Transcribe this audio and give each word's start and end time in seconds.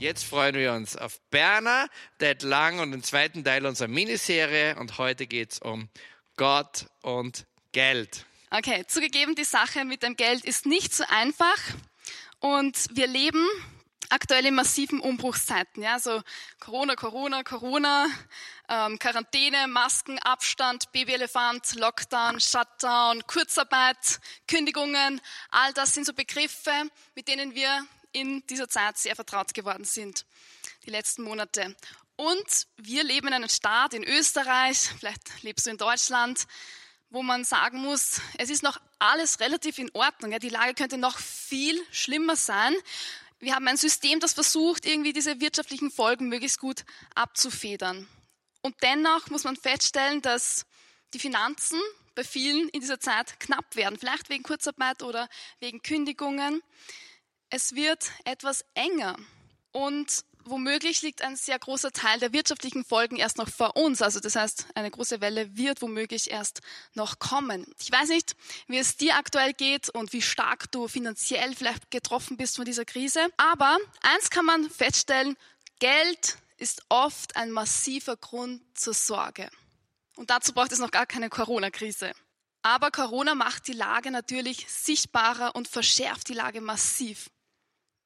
Jetzt 0.00 0.24
freuen 0.24 0.54
wir 0.54 0.72
uns 0.72 0.96
auf 0.96 1.20
Berner, 1.28 1.86
Dad 2.16 2.42
Lang 2.42 2.78
und 2.78 2.90
den 2.92 3.02
zweiten 3.02 3.44
Teil 3.44 3.66
unserer 3.66 3.88
Miniserie. 3.88 4.74
Und 4.76 4.96
heute 4.96 5.26
geht 5.26 5.52
es 5.52 5.58
um 5.58 5.90
Gott 6.38 6.86
und 7.02 7.44
Geld. 7.72 8.24
Okay, 8.50 8.86
zugegeben, 8.86 9.34
die 9.34 9.44
Sache 9.44 9.84
mit 9.84 10.02
dem 10.02 10.16
Geld 10.16 10.42
ist 10.46 10.64
nicht 10.64 10.94
so 10.94 11.04
einfach. 11.06 11.58
Und 12.38 12.78
wir 12.92 13.08
leben 13.08 13.46
aktuell 14.08 14.46
in 14.46 14.54
massiven 14.54 15.00
Umbruchszeiten. 15.00 15.82
Ja, 15.82 15.98
so 15.98 16.22
Corona, 16.60 16.96
Corona, 16.96 17.42
Corona, 17.42 18.06
ähm, 18.70 18.98
Quarantäne, 18.98 19.68
Masken, 19.68 20.18
Abstand, 20.20 20.90
Babyelefant, 20.92 21.74
Lockdown, 21.74 22.40
Shutdown, 22.40 23.26
Kurzarbeit, 23.26 24.18
Kündigungen. 24.48 25.20
All 25.50 25.74
das 25.74 25.92
sind 25.92 26.06
so 26.06 26.14
Begriffe, 26.14 26.72
mit 27.14 27.28
denen 27.28 27.54
wir 27.54 27.86
in 28.12 28.44
dieser 28.46 28.68
Zeit 28.68 28.98
sehr 28.98 29.14
vertraut 29.14 29.54
geworden 29.54 29.84
sind, 29.84 30.26
die 30.84 30.90
letzten 30.90 31.22
Monate. 31.22 31.76
Und 32.16 32.66
wir 32.76 33.02
leben 33.04 33.28
in 33.28 33.34
einem 33.34 33.48
Staat, 33.48 33.94
in 33.94 34.04
Österreich, 34.04 34.90
vielleicht 34.98 35.42
lebst 35.42 35.66
du 35.66 35.70
in 35.70 35.78
Deutschland, 35.78 36.46
wo 37.08 37.22
man 37.22 37.44
sagen 37.44 37.78
muss, 37.78 38.20
es 38.38 38.50
ist 38.50 38.62
noch 38.62 38.80
alles 38.98 39.40
relativ 39.40 39.78
in 39.78 39.90
Ordnung. 39.94 40.38
Die 40.38 40.48
Lage 40.48 40.74
könnte 40.74 40.98
noch 40.98 41.18
viel 41.18 41.80
schlimmer 41.90 42.36
sein. 42.36 42.74
Wir 43.40 43.54
haben 43.54 43.66
ein 43.68 43.78
System, 43.78 44.20
das 44.20 44.34
versucht, 44.34 44.84
irgendwie 44.84 45.12
diese 45.12 45.40
wirtschaftlichen 45.40 45.90
Folgen 45.90 46.28
möglichst 46.28 46.60
gut 46.60 46.84
abzufedern. 47.14 48.06
Und 48.60 48.76
dennoch 48.82 49.28
muss 49.30 49.44
man 49.44 49.56
feststellen, 49.56 50.20
dass 50.20 50.66
die 51.14 51.18
Finanzen 51.18 51.80
bei 52.14 52.22
vielen 52.22 52.68
in 52.68 52.80
dieser 52.80 53.00
Zeit 53.00 53.40
knapp 53.40 53.76
werden, 53.76 53.98
vielleicht 53.98 54.28
wegen 54.28 54.42
Kurzarbeit 54.42 55.02
oder 55.02 55.28
wegen 55.58 55.82
Kündigungen. 55.82 56.62
Es 57.52 57.74
wird 57.74 58.12
etwas 58.24 58.64
enger 58.74 59.16
und 59.72 60.24
womöglich 60.44 61.02
liegt 61.02 61.22
ein 61.22 61.34
sehr 61.34 61.58
großer 61.58 61.90
Teil 61.90 62.20
der 62.20 62.32
wirtschaftlichen 62.32 62.84
Folgen 62.84 63.16
erst 63.16 63.38
noch 63.38 63.48
vor 63.48 63.76
uns. 63.76 64.02
Also 64.02 64.20
das 64.20 64.36
heißt, 64.36 64.68
eine 64.76 64.90
große 64.90 65.20
Welle 65.20 65.56
wird 65.56 65.82
womöglich 65.82 66.30
erst 66.30 66.60
noch 66.94 67.18
kommen. 67.18 67.66
Ich 67.80 67.90
weiß 67.90 68.08
nicht, 68.10 68.36
wie 68.68 68.78
es 68.78 68.96
dir 68.96 69.16
aktuell 69.16 69.52
geht 69.52 69.90
und 69.90 70.12
wie 70.12 70.22
stark 70.22 70.70
du 70.70 70.86
finanziell 70.86 71.56
vielleicht 71.56 71.90
getroffen 71.90 72.36
bist 72.36 72.54
von 72.54 72.64
dieser 72.64 72.84
Krise. 72.84 73.20
Aber 73.36 73.78
eins 74.02 74.30
kann 74.30 74.44
man 74.44 74.70
feststellen, 74.70 75.36
Geld 75.80 76.38
ist 76.56 76.82
oft 76.88 77.34
ein 77.34 77.50
massiver 77.50 78.16
Grund 78.16 78.62
zur 78.78 78.94
Sorge. 78.94 79.50
Und 80.14 80.30
dazu 80.30 80.52
braucht 80.52 80.70
es 80.70 80.78
noch 80.78 80.92
gar 80.92 81.06
keine 81.06 81.30
Corona-Krise. 81.30 82.12
Aber 82.62 82.90
Corona 82.90 83.34
macht 83.34 83.66
die 83.66 83.72
Lage 83.72 84.10
natürlich 84.10 84.66
sichtbarer 84.68 85.56
und 85.56 85.66
verschärft 85.66 86.28
die 86.28 86.34
Lage 86.34 86.60
massiv. 86.60 87.30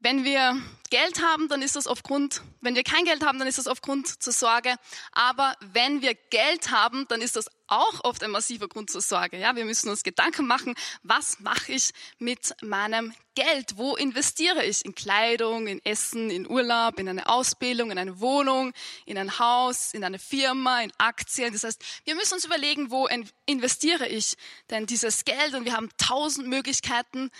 Wenn 0.05 0.22
wir 0.22 0.60
Geld 0.91 1.22
haben, 1.22 1.48
dann 1.48 1.62
ist 1.62 1.77
das 1.77 1.86
aufgrund, 1.86 2.42
wenn 2.60 2.74
wir 2.74 2.83
kein 2.83 3.06
Geld 3.06 3.24
haben, 3.24 3.38
dann 3.38 3.48
ist 3.48 3.56
das 3.56 3.66
aufgrund 3.66 4.22
zur 4.22 4.34
Sorge. 4.34 4.77
Aber 5.12 5.56
wenn 5.72 6.02
wir 6.02 6.14
Geld 6.14 6.70
haben, 6.70 7.08
dann 7.08 7.22
ist 7.22 7.36
das 7.36 7.47
auch 7.69 8.05
oft 8.05 8.22
ein 8.22 8.30
massiver 8.30 8.69
Grund 8.69 8.91
zur 8.91 9.00
Sorge. 9.00 9.38
Ja, 9.38 9.56
wir 9.56 9.64
müssen 9.64 9.88
uns 9.88 10.02
Gedanken 10.02 10.47
machen, 10.47 10.75
was 11.02 11.41
mache 11.41 11.72
ich 11.72 11.92
mit 12.19 12.55
meinem 12.60 13.14
Geld? 13.34 13.78
Wo 13.78 13.97
investiere 13.97 14.62
ich? 14.66 14.84
In 14.84 14.94
Kleidung, 14.94 15.69
in 15.69 15.82
Essen, 15.86 16.28
in 16.28 16.47
Urlaub, 16.50 16.98
in 16.98 17.08
eine 17.08 17.27
Ausbildung, 17.27 17.91
in 17.91 17.97
eine 17.97 18.20
Wohnung, 18.20 18.75
in 19.06 19.16
ein 19.16 19.38
Haus, 19.38 19.94
in 19.94 20.05
eine 20.05 20.19
Firma, 20.19 20.82
in 20.82 20.92
Aktien. 20.98 21.55
Das 21.55 21.64
heißt, 21.64 21.82
wir 22.05 22.14
müssen 22.14 22.34
uns 22.34 22.44
überlegen, 22.44 22.91
wo 22.91 23.08
investiere 23.47 24.06
ich 24.06 24.36
denn 24.69 24.84
dieses 24.84 25.25
Geld? 25.25 25.55
Und 25.55 25.64
wir 25.64 25.72
haben 25.72 25.88
tausend 25.97 26.47
Möglichkeiten, 26.47 27.30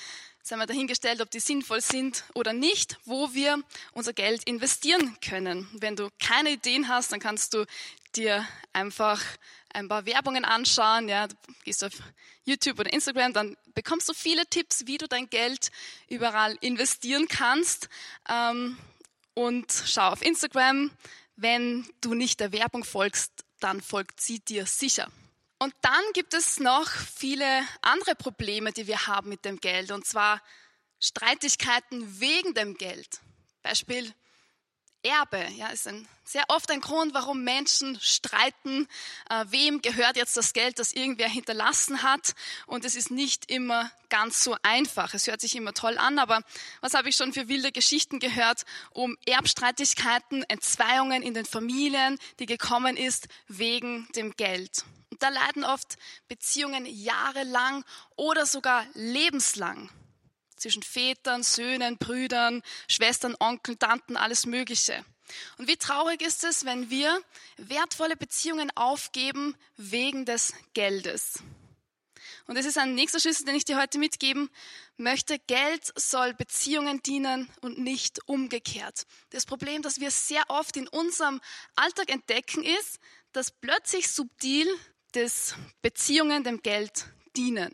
sei 0.45 0.57
mal 0.57 0.67
dahingestellt, 0.67 1.23
ob 1.23 1.31
die 1.31 1.41
sinnvoll 1.41 1.81
sind 1.81 2.25
oder 2.35 2.53
nicht, 2.53 2.99
wo 3.07 3.33
wir 3.33 3.63
unser 3.93 4.13
Geld 4.13 4.45
investieren 4.45 5.17
können. 5.27 5.67
Wenn 5.73 5.97
du 5.97 6.11
keine 6.23 6.51
Ideen 6.51 6.89
hast, 6.89 7.13
dann 7.13 7.19
kannst 7.19 7.55
du 7.55 7.65
dir 8.15 8.47
einfach 8.75 9.23
ein 9.73 9.89
paar 9.89 10.05
Werbungen 10.05 10.45
anschauen, 10.45 11.09
ja, 11.09 11.27
du 11.27 11.35
gehst 11.65 11.83
auf 11.83 11.95
YouTube 12.45 12.79
oder 12.79 12.93
Instagram, 12.93 13.33
dann 13.33 13.57
bekommst 13.75 14.07
du 14.09 14.13
viele 14.13 14.47
Tipps, 14.47 14.87
wie 14.87 14.99
du 14.99 15.09
dein 15.09 15.31
Geld 15.31 15.71
überall 16.09 16.57
investieren 16.61 17.27
kannst. 17.27 17.89
Ähm, 18.29 18.77
und 19.33 19.73
schau 19.87 20.11
auf 20.11 20.23
Instagram, 20.23 20.91
wenn 21.37 21.89
du 22.03 22.13
nicht 22.13 22.39
der 22.39 22.53
Werbung 22.53 22.85
folgst, 22.85 23.33
dann 23.61 23.81
folgt 23.81 24.21
sie 24.21 24.41
dir 24.41 24.67
sicher. 24.67 25.11
Und 25.65 25.75
dann 25.81 26.05
gibt 26.13 26.35
es 26.35 26.61
noch 26.61 26.91
viele 26.91 27.63
andere 27.81 28.15
Probleme, 28.15 28.73
die 28.73 28.87
wir 28.87 29.07
haben 29.07 29.31
mit 29.31 29.47
dem 29.47 29.61
Geld, 29.61 29.93
und 29.93 30.07
zwar 30.07 30.43
Streitigkeiten 31.01 32.21
wegen 32.21 32.53
dem 32.53 32.75
Geld. 32.77 33.23
Beispiel 33.63 34.13
Erbe, 35.03 35.43
ja, 35.57 35.69
ist 35.69 35.89
ein, 35.89 36.07
sehr 36.23 36.45
oft 36.49 36.71
ein 36.71 36.83
Grund, 36.83 37.15
warum 37.15 37.45
Menschen 37.45 37.99
streiten, 38.03 38.87
äh, 39.31 39.47
wem 39.49 39.81
gehört 39.81 40.19
jetzt 40.19 40.37
das 40.37 40.53
Geld, 40.53 40.79
das 40.79 40.93
irgendwer 40.93 41.31
hinterlassen 41.31 42.03
hat. 42.03 42.35
Und 42.67 42.85
es 42.85 42.95
ist 42.95 43.11
nicht 43.11 43.51
immer 43.51 43.91
ganz 44.11 44.45
so 44.45 44.59
einfach. 44.63 45.15
Es 45.15 45.27
hört 45.27 45.41
sich 45.41 45.57
immer 45.57 45.73
toll 45.73 45.97
an, 45.97 46.19
aber 46.19 46.43
was 46.83 46.93
habe 46.93 47.09
ich 47.09 47.17
schon 47.17 47.33
für 47.33 47.49
wilde 47.49 47.73
Geschichten 47.73 48.19
gehört 48.19 48.65
um 48.91 49.17
Erbstreitigkeiten, 49.25 50.43
Entzweiungen 50.43 51.23
in 51.23 51.33
den 51.33 51.47
Familien, 51.47 52.19
die 52.39 52.45
gekommen 52.45 52.99
ist 52.99 53.29
wegen 53.49 54.07
dem 54.15 54.37
Geld. 54.37 54.85
Da 55.25 55.31
leiden 55.31 55.65
oft 55.65 55.97
Beziehungen 56.29 56.85
jahrelang 56.85 57.83
oder 58.15 58.45
sogar 58.45 58.85
lebenslang 58.93 59.89
zwischen 60.55 60.83
Vätern, 60.83 61.43
Söhnen, 61.43 61.97
Brüdern, 61.97 62.63
Schwestern, 62.89 63.35
Onkeln, 63.41 63.79
Tanten, 63.79 64.19
alles 64.19 64.45
Mögliche. 64.45 65.03
Und 65.57 65.67
wie 65.67 65.79
traurig 65.79 66.21
ist 66.21 66.45
es, 66.45 66.67
wenn 66.67 66.91
wir 66.91 67.23
wertvolle 67.57 68.19
Beziehungen 68.19 68.71
aufgeben 68.77 69.57
wegen 69.79 70.27
des 70.27 70.53
Geldes. 70.75 71.43
Und 72.47 72.59
es 72.59 72.67
ist 72.67 72.77
ein 72.77 72.95
nächster 72.95 73.19
Schlüssel, 73.19 73.47
den 73.47 73.55
ich 73.55 73.65
dir 73.65 73.81
heute 73.81 73.97
mitgeben 73.97 74.51
möchte. 74.99 75.39
Geld 75.39 75.91
soll 75.99 76.35
Beziehungen 76.35 77.01
dienen 77.01 77.49
und 77.63 77.79
nicht 77.79 78.29
umgekehrt. 78.29 79.07
Das 79.31 79.47
Problem, 79.47 79.81
das 79.81 80.01
wir 80.01 80.11
sehr 80.11 80.45
oft 80.49 80.77
in 80.77 80.87
unserem 80.87 81.41
Alltag 81.77 82.11
entdecken, 82.11 82.63
ist, 82.63 82.99
dass 83.33 83.51
plötzlich 83.51 84.09
subtil 84.09 84.69
dass 85.15 85.55
Beziehungen 85.83 86.45
dem 86.45 86.63
Geld 86.63 87.07
dienen. 87.37 87.73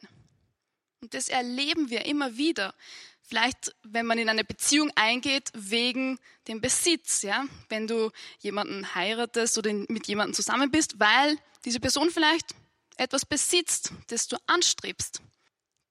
Und 1.01 1.15
das 1.15 1.29
erleben 1.29 1.91
wir 1.91 2.05
immer 2.05 2.37
wieder. 2.37 2.75
Vielleicht, 3.23 3.75
wenn 3.83 4.07
man 4.07 4.19
in 4.19 4.29
eine 4.29 4.45
Beziehung 4.45 4.91
eingeht 4.97 5.51
wegen 5.55 6.19
dem 6.49 6.61
Besitz, 6.61 7.23
ja, 7.23 7.45
wenn 7.69 7.87
du 7.87 8.11
jemanden 8.41 8.95
heiratest 8.95 9.57
oder 9.57 9.73
mit 9.73 10.09
jemandem 10.09 10.35
zusammen 10.35 10.71
bist, 10.71 10.99
weil 10.99 11.39
diese 11.65 11.81
Person 11.81 12.11
vielleicht 12.11 12.55
etwas 12.97 13.25
besitzt, 13.25 13.93
das 14.09 14.27
du 14.27 14.37
anstrebst 14.47 15.23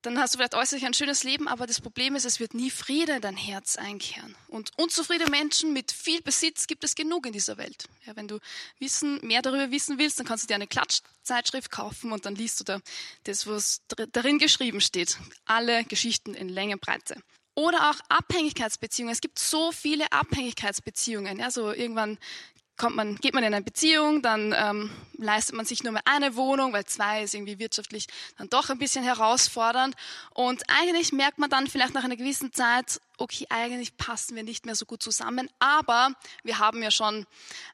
dann 0.02 0.18
hast 0.18 0.34
du 0.34 0.38
vielleicht 0.38 0.56
äußerlich 0.56 0.86
ein 0.86 0.94
schönes 0.94 1.24
Leben, 1.24 1.48
aber 1.48 1.68
das 1.68 1.82
Problem 1.82 2.16
ist, 2.16 2.26
es 2.26 2.40
wird 2.40 2.54
nie 2.54 2.70
Friede 2.70 3.14
in 3.14 3.22
dein 3.22 3.36
Herz 3.36 3.76
einkehren. 3.76 4.36
Und 4.48 4.72
unzufriedene 4.78 5.30
Menschen 5.30 5.74
mit 5.74 5.92
viel 5.92 6.22
Besitz 6.22 6.68
gibt 6.68 6.84
es 6.84 6.96
genug 6.96 7.26
in 7.26 7.34
dieser 7.34 7.58
Welt. 7.58 7.86
Ja, 8.06 8.16
wenn 8.16 8.28
du 8.28 8.40
wissen, 8.80 9.20
mehr 9.26 9.42
darüber 9.42 9.72
wissen 9.72 9.98
willst, 9.98 10.20
dann 10.20 10.26
kannst 10.26 10.44
du 10.44 10.48
dir 10.48 10.56
eine 10.56 10.68
Klatschzeitschrift 10.68 11.70
kaufen 11.70 12.12
und 12.12 12.26
dann 12.26 12.36
liest 12.36 12.62
du 12.62 12.64
da 12.64 12.80
das, 13.24 13.46
was 13.46 13.82
darin 14.14 14.40
geschrieben 14.40 14.80
steht. 14.80 15.18
Alle 15.46 15.84
Geschichten 15.84 16.34
in 16.34 16.48
Länge 16.48 16.74
und 16.76 16.82
Breite. 16.82 17.22
Oder 17.56 17.90
auch 17.90 18.00
Abhängigkeitsbeziehungen. 18.08 19.12
Es 19.12 19.20
gibt 19.20 19.38
so 19.38 19.74
viele 19.74 20.10
Abhängigkeitsbeziehungen. 20.14 21.40
Ja, 21.40 21.52
so 21.52 21.74
irgendwann 21.74 22.18
kommt 22.80 22.96
man, 22.96 23.18
geht 23.18 23.34
man 23.34 23.44
in 23.44 23.54
eine 23.54 23.64
Beziehung, 23.64 24.22
dann 24.22 24.56
ähm, 24.58 24.90
leistet 25.18 25.56
man 25.56 25.66
sich 25.66 25.84
nur 25.84 25.92
mehr 25.92 26.02
eine 26.06 26.36
Wohnung, 26.36 26.74
weil 26.74 26.86
zwei 26.86 27.24
ist 27.24 27.36
irgendwie 27.36 27.60
wirtschaftlich 27.60 28.08
dann 28.38 28.50
doch 28.50 28.70
ein 28.70 28.80
bisschen 28.80 29.04
herausfordernd. 29.04 29.96
Und 30.34 30.64
eigentlich 30.68 31.12
merkt 31.12 31.38
man 31.38 31.50
dann 31.50 31.68
vielleicht 31.68 31.94
nach 31.94 32.06
einer 32.06 32.16
gewissen 32.16 32.54
Zeit, 32.54 33.02
okay, 33.18 33.46
eigentlich 33.50 33.98
passen 33.98 34.36
wir 34.36 34.44
nicht 34.44 34.66
mehr 34.66 34.76
so 34.76 34.86
gut 34.86 35.04
zusammen, 35.04 35.50
aber 35.60 36.14
wir 36.44 36.60
haben 36.60 36.82
ja 36.82 36.90
schon 36.90 37.28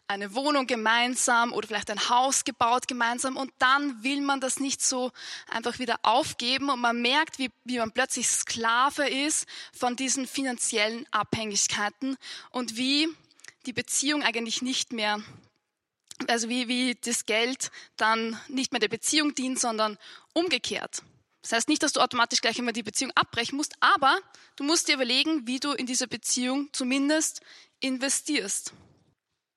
eine 0.08 0.34
Wohnung 0.34 0.66
gemeinsam 0.66 1.54
oder 1.54 1.68
vielleicht 1.68 1.92
ein 1.92 2.10
Haus 2.10 2.44
gebaut 2.44 2.88
gemeinsam. 2.88 3.38
Und 3.38 3.52
dann 3.60 4.04
will 4.04 4.22
man 4.22 4.42
das 4.42 4.60
nicht 4.60 4.82
so 4.82 5.12
einfach 5.50 5.80
wieder 5.80 6.00
aufgeben. 6.02 6.70
Und 6.70 6.82
man 6.82 7.02
merkt, 7.02 7.38
wie, 7.38 7.52
wie 7.64 7.78
man 7.78 7.92
plötzlich 7.92 8.28
Sklave 8.28 9.08
ist 9.08 9.48
von 9.72 9.96
diesen 9.96 10.28
finanziellen 10.28 11.06
Abhängigkeiten 11.12 12.18
und 12.52 12.76
wie 12.76 13.08
die 13.66 13.74
Beziehung 13.74 14.24
eigentlich 14.24 14.62
nicht 14.62 14.94
mehr, 14.94 15.22
also 16.28 16.50
wie, 16.50 16.68
wie 16.68 16.96
das 16.96 17.26
Geld 17.26 17.72
dann 17.98 18.40
nicht 18.48 18.72
mehr 18.72 18.80
der 18.80 18.88
Beziehung 18.88 19.36
dient, 19.36 19.60
sondern 19.60 19.98
umgekehrt. 20.34 21.04
Das 21.42 21.52
heißt 21.52 21.70
nicht, 21.70 21.84
dass 21.84 21.94
du 21.94 22.00
automatisch 22.00 22.42
gleich 22.42 22.58
immer 22.58 22.74
die 22.74 22.82
Beziehung 22.82 23.12
abbrechen 23.14 23.56
musst, 23.56 23.76
aber 23.80 24.20
du 24.56 24.64
musst 24.64 24.88
dir 24.88 24.96
überlegen, 24.96 25.46
wie 25.46 25.60
du 25.60 25.74
in 25.74 25.86
diese 25.86 26.08
Beziehung 26.08 26.70
zumindest 26.74 27.42
investierst. 27.82 28.74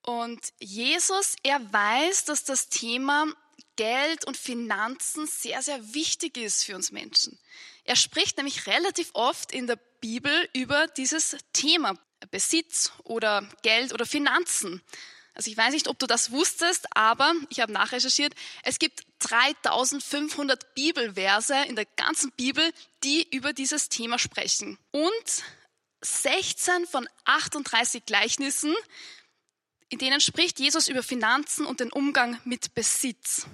Und 0.02 0.52
Jesus, 0.58 1.36
er 1.42 1.60
weiß, 1.72 2.26
dass 2.26 2.44
das 2.44 2.68
Thema 2.68 3.26
Geld 3.76 4.26
und 4.26 4.36
Finanzen 4.36 5.26
sehr, 5.26 5.62
sehr 5.62 5.94
wichtig 5.94 6.36
ist 6.36 6.64
für 6.64 6.74
uns 6.74 6.90
Menschen. 6.92 7.38
Er 7.84 7.96
spricht 7.96 8.36
nämlich 8.36 8.66
relativ 8.66 9.10
oft 9.14 9.52
in 9.52 9.66
der 9.66 9.78
Bibel 10.00 10.48
über 10.52 10.88
dieses 10.88 11.36
Thema. 11.52 11.98
Besitz 12.30 12.92
oder 13.04 13.48
Geld 13.62 13.92
oder 13.92 14.06
Finanzen. 14.06 14.82
Also 15.34 15.52
ich 15.52 15.56
weiß 15.56 15.72
nicht, 15.72 15.86
ob 15.86 15.98
du 16.00 16.06
das 16.06 16.32
wusstest, 16.32 16.86
aber 16.96 17.32
ich 17.48 17.60
habe 17.60 17.72
nachrecherchiert. 17.72 18.34
Es 18.64 18.80
gibt 18.80 19.04
3500 19.20 20.74
Bibelverse 20.74 21.54
in 21.68 21.76
der 21.76 21.84
ganzen 21.84 22.32
Bibel, 22.32 22.72
die 23.04 23.24
über 23.30 23.52
dieses 23.52 23.88
Thema 23.88 24.18
sprechen. 24.18 24.78
Und 24.90 25.44
16 26.00 26.86
von 26.86 27.08
38 27.24 28.04
Gleichnissen, 28.04 28.74
in 29.88 29.98
denen 29.98 30.20
spricht 30.20 30.58
Jesus 30.58 30.88
über 30.88 31.04
Finanzen 31.04 31.66
und 31.66 31.78
den 31.78 31.92
Umgang 31.92 32.40
mit 32.44 32.74
Besitz. 32.74 33.46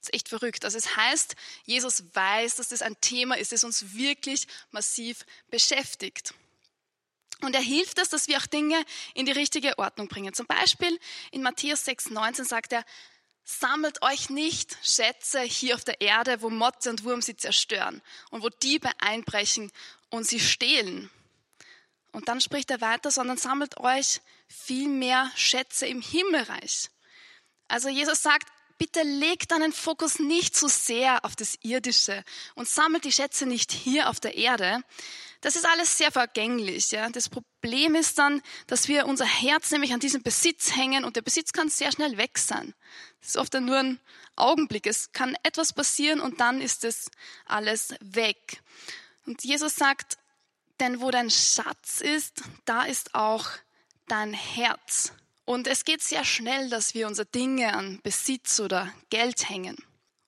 Das 0.00 0.08
ist 0.08 0.14
echt 0.14 0.28
verrückt. 0.28 0.64
Also 0.64 0.76
es 0.76 0.96
heißt, 0.96 1.36
Jesus 1.64 2.02
weiß, 2.14 2.56
dass 2.56 2.68
das 2.68 2.82
ein 2.82 3.00
Thema 3.00 3.36
ist, 3.36 3.52
das 3.52 3.62
uns 3.64 3.94
wirklich 3.94 4.46
massiv 4.70 5.24
beschäftigt. 5.50 6.34
Und 7.42 7.54
er 7.54 7.60
hilft 7.60 7.98
es, 7.98 8.08
dass 8.08 8.28
wir 8.28 8.38
auch 8.38 8.46
Dinge 8.46 8.82
in 9.14 9.26
die 9.26 9.32
richtige 9.32 9.78
Ordnung 9.78 10.08
bringen. 10.08 10.32
Zum 10.32 10.46
Beispiel 10.46 10.98
in 11.30 11.42
Matthäus 11.42 11.84
6, 11.84 12.10
19 12.10 12.44
sagt 12.44 12.72
er, 12.72 12.84
sammelt 13.44 14.02
euch 14.02 14.30
nicht 14.30 14.76
Schätze 14.82 15.40
hier 15.42 15.76
auf 15.76 15.84
der 15.84 16.00
Erde, 16.00 16.42
wo 16.42 16.50
Motte 16.50 16.90
und 16.90 17.04
Wurm 17.04 17.22
sie 17.22 17.36
zerstören 17.36 18.02
und 18.30 18.42
wo 18.42 18.48
Diebe 18.48 18.90
einbrechen 18.98 19.70
und 20.10 20.26
sie 20.26 20.40
stehlen. 20.40 21.10
Und 22.12 22.28
dann 22.28 22.40
spricht 22.40 22.70
er 22.70 22.80
weiter, 22.80 23.10
sondern 23.10 23.36
sammelt 23.36 23.78
euch 23.78 24.20
viel 24.48 24.88
mehr 24.88 25.30
Schätze 25.36 25.86
im 25.86 26.00
Himmelreich. 26.00 26.88
Also 27.68 27.88
Jesus 27.88 28.22
sagt, 28.22 28.48
bitte 28.78 29.02
legt 29.02 29.50
deinen 29.50 29.72
Fokus 29.72 30.18
nicht 30.18 30.56
zu 30.56 30.68
sehr 30.68 31.24
auf 31.24 31.36
das 31.36 31.58
Irdische 31.62 32.24
und 32.54 32.68
sammelt 32.68 33.04
die 33.04 33.12
Schätze 33.12 33.46
nicht 33.46 33.70
hier 33.70 34.08
auf 34.08 34.18
der 34.18 34.36
Erde, 34.36 34.82
das 35.46 35.54
ist 35.54 35.64
alles 35.64 35.96
sehr 35.96 36.10
vergänglich. 36.10 36.90
Ja. 36.90 37.08
Das 37.08 37.28
Problem 37.28 37.94
ist 37.94 38.18
dann, 38.18 38.42
dass 38.66 38.88
wir 38.88 39.06
unser 39.06 39.26
Herz 39.26 39.70
nämlich 39.70 39.92
an 39.92 40.00
diesem 40.00 40.24
Besitz 40.24 40.74
hängen 40.74 41.04
und 41.04 41.14
der 41.14 41.22
Besitz 41.22 41.52
kann 41.52 41.68
sehr 41.68 41.92
schnell 41.92 42.16
weg 42.16 42.36
sein. 42.36 42.74
Das 43.20 43.28
ist 43.28 43.36
oft 43.36 43.54
nur 43.54 43.78
ein 43.78 44.00
Augenblick. 44.34 44.88
Es 44.88 45.12
kann 45.12 45.36
etwas 45.44 45.72
passieren 45.72 46.18
und 46.18 46.40
dann 46.40 46.60
ist 46.60 46.82
es 46.82 47.12
alles 47.44 47.94
weg. 48.00 48.60
Und 49.24 49.44
Jesus 49.44 49.76
sagt, 49.76 50.18
denn 50.80 51.00
wo 51.00 51.12
dein 51.12 51.30
Schatz 51.30 52.00
ist, 52.00 52.42
da 52.64 52.82
ist 52.82 53.14
auch 53.14 53.46
dein 54.08 54.32
Herz. 54.32 55.12
Und 55.44 55.68
es 55.68 55.84
geht 55.84 56.02
sehr 56.02 56.24
schnell, 56.24 56.70
dass 56.70 56.94
wir 56.94 57.06
unsere 57.06 57.26
Dinge 57.26 57.72
an 57.72 58.00
Besitz 58.02 58.58
oder 58.58 58.92
Geld 59.10 59.48
hängen. 59.48 59.76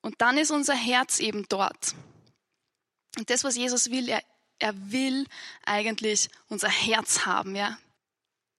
Und 0.01 0.21
dann 0.21 0.39
ist 0.39 0.53
unser 0.53 0.75
Herz 0.75 1.19
eben 1.19 1.45
dort. 1.49 1.97
Und 3.17 3.31
das, 3.31 3.43
was 3.43 3.57
Jesus 3.57 3.91
will, 3.91 4.09
er 4.09 4.23
er 4.59 4.75
will 4.91 5.27
eigentlich 5.65 6.29
unser 6.49 6.69
Herz 6.69 7.27
haben, 7.27 7.57
ja. 7.57 7.79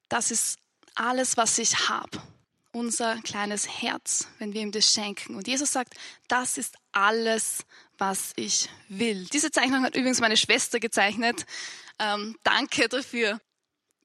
Das 0.07 0.31
ist 0.31 0.59
alles, 0.95 1.37
was 1.37 1.57
ich 1.57 1.89
habe. 1.89 2.21
Unser 2.71 3.19
kleines 3.21 3.81
Herz, 3.81 4.27
wenn 4.37 4.53
wir 4.53 4.61
ihm 4.61 4.71
das 4.71 4.93
schenken. 4.93 5.35
Und 5.35 5.47
Jesus 5.47 5.71
sagt, 5.71 5.95
das 6.27 6.57
ist 6.57 6.75
alles, 6.91 7.65
was 7.97 8.33
ich 8.35 8.69
will. 8.89 9.25
Diese 9.25 9.51
Zeichnung 9.51 9.83
hat 9.83 9.95
übrigens 9.95 10.19
meine 10.19 10.37
Schwester 10.37 10.79
gezeichnet. 10.79 11.45
Ähm, 11.99 12.37
danke 12.43 12.87
dafür. 12.87 13.39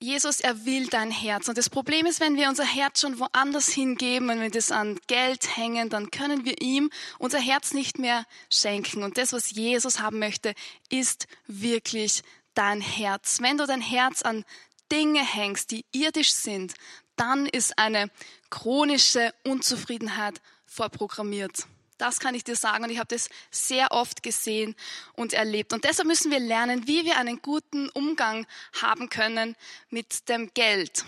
Jesus, 0.01 0.41
er 0.41 0.67
will 0.67 0.87
dein 0.89 1.11
Herz. 1.11 1.49
Und 1.49 1.57
das 1.57 1.71
Problem 1.71 2.05
ist, 2.07 2.21
wenn 2.21 2.37
wir 2.37 2.49
unser 2.49 2.65
Herz 2.65 3.01
schon 3.01 3.19
woanders 3.19 3.69
hingeben, 3.69 4.29
wenn 4.29 4.41
wir 4.41 4.51
das 4.51 4.71
an 4.71 4.99
Geld 5.07 5.57
hängen, 5.57 5.89
dann 5.89 6.11
können 6.11 6.45
wir 6.45 6.61
ihm 6.61 6.91
unser 7.19 7.39
Herz 7.39 7.73
nicht 7.73 7.99
mehr 7.99 8.27
schenken. 8.51 9.03
Und 9.03 9.17
das, 9.17 9.33
was 9.33 9.51
Jesus 9.53 10.01
haben 10.01 10.19
möchte, 10.19 10.55
ist 10.91 11.27
wirklich 11.47 12.23
dein 12.55 12.81
Herz. 12.81 13.39
Wenn 13.41 13.57
du 13.57 13.67
dein 13.67 13.81
Herz 13.81 14.23
an 14.23 14.45
Dinge 14.93 15.25
hängst, 15.25 15.71
die 15.71 15.87
irdisch 15.93 16.33
sind, 16.33 16.75
dann 17.17 17.47
ist 17.47 17.79
eine 17.79 18.11
chronische 18.51 19.33
Unzufriedenheit 19.45 20.41
vorprogrammiert. 20.67 21.67
Das 21.99 22.19
kann 22.19 22.35
ich 22.35 22.43
dir 22.45 22.57
sagen 22.57 22.85
und 22.85 22.91
ich 22.91 22.99
habe 22.99 23.15
das 23.15 23.29
sehr 23.51 23.93
oft 23.93 24.23
gesehen 24.23 24.75
und 25.15 25.33
erlebt. 25.33 25.73
Und 25.73 25.85
deshalb 25.85 26.09
müssen 26.09 26.31
wir 26.31 26.41
lernen, 26.41 26.89
wie 26.89 27.05
wir 27.05 27.19
einen 27.19 27.41
guten 27.41 27.89
Umgang 27.91 28.47
haben 28.81 29.09
können 29.09 29.55
mit 29.91 30.29
dem 30.29 30.53
Geld. 30.55 31.05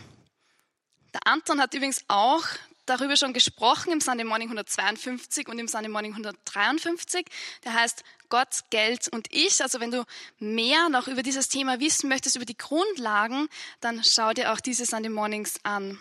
Der 1.12 1.27
Anton 1.27 1.61
hat 1.61 1.75
übrigens 1.75 2.05
auch 2.09 2.44
darüber 2.87 3.17
schon 3.17 3.33
gesprochen 3.33 3.93
im 3.93 4.00
Sunday 4.00 4.25
Morning 4.25 4.49
152 4.49 5.49
und 5.49 5.59
im 5.59 5.67
Sunday 5.67 5.88
Morning 5.88 6.12
153. 6.12 7.27
Der 7.65 7.75
heißt 7.75 8.05
Gott, 8.29 8.61
Geld 8.71 9.09
und 9.09 9.27
ich. 9.33 9.61
Also 9.62 9.81
wenn 9.81 9.91
du 9.91 10.05
mehr 10.38 10.88
noch 10.88 11.09
über 11.09 11.23
dieses 11.23 11.49
Thema 11.49 11.81
wissen 11.81 12.09
möchtest, 12.09 12.37
über 12.37 12.44
die 12.44 12.56
Grundlagen, 12.56 13.49
dann 13.81 14.03
schau 14.05 14.33
dir 14.33 14.53
auch 14.53 14.61
diese 14.61 14.87
Sunday 14.87 15.11
Mornings 15.11 15.59
an. 15.65 15.99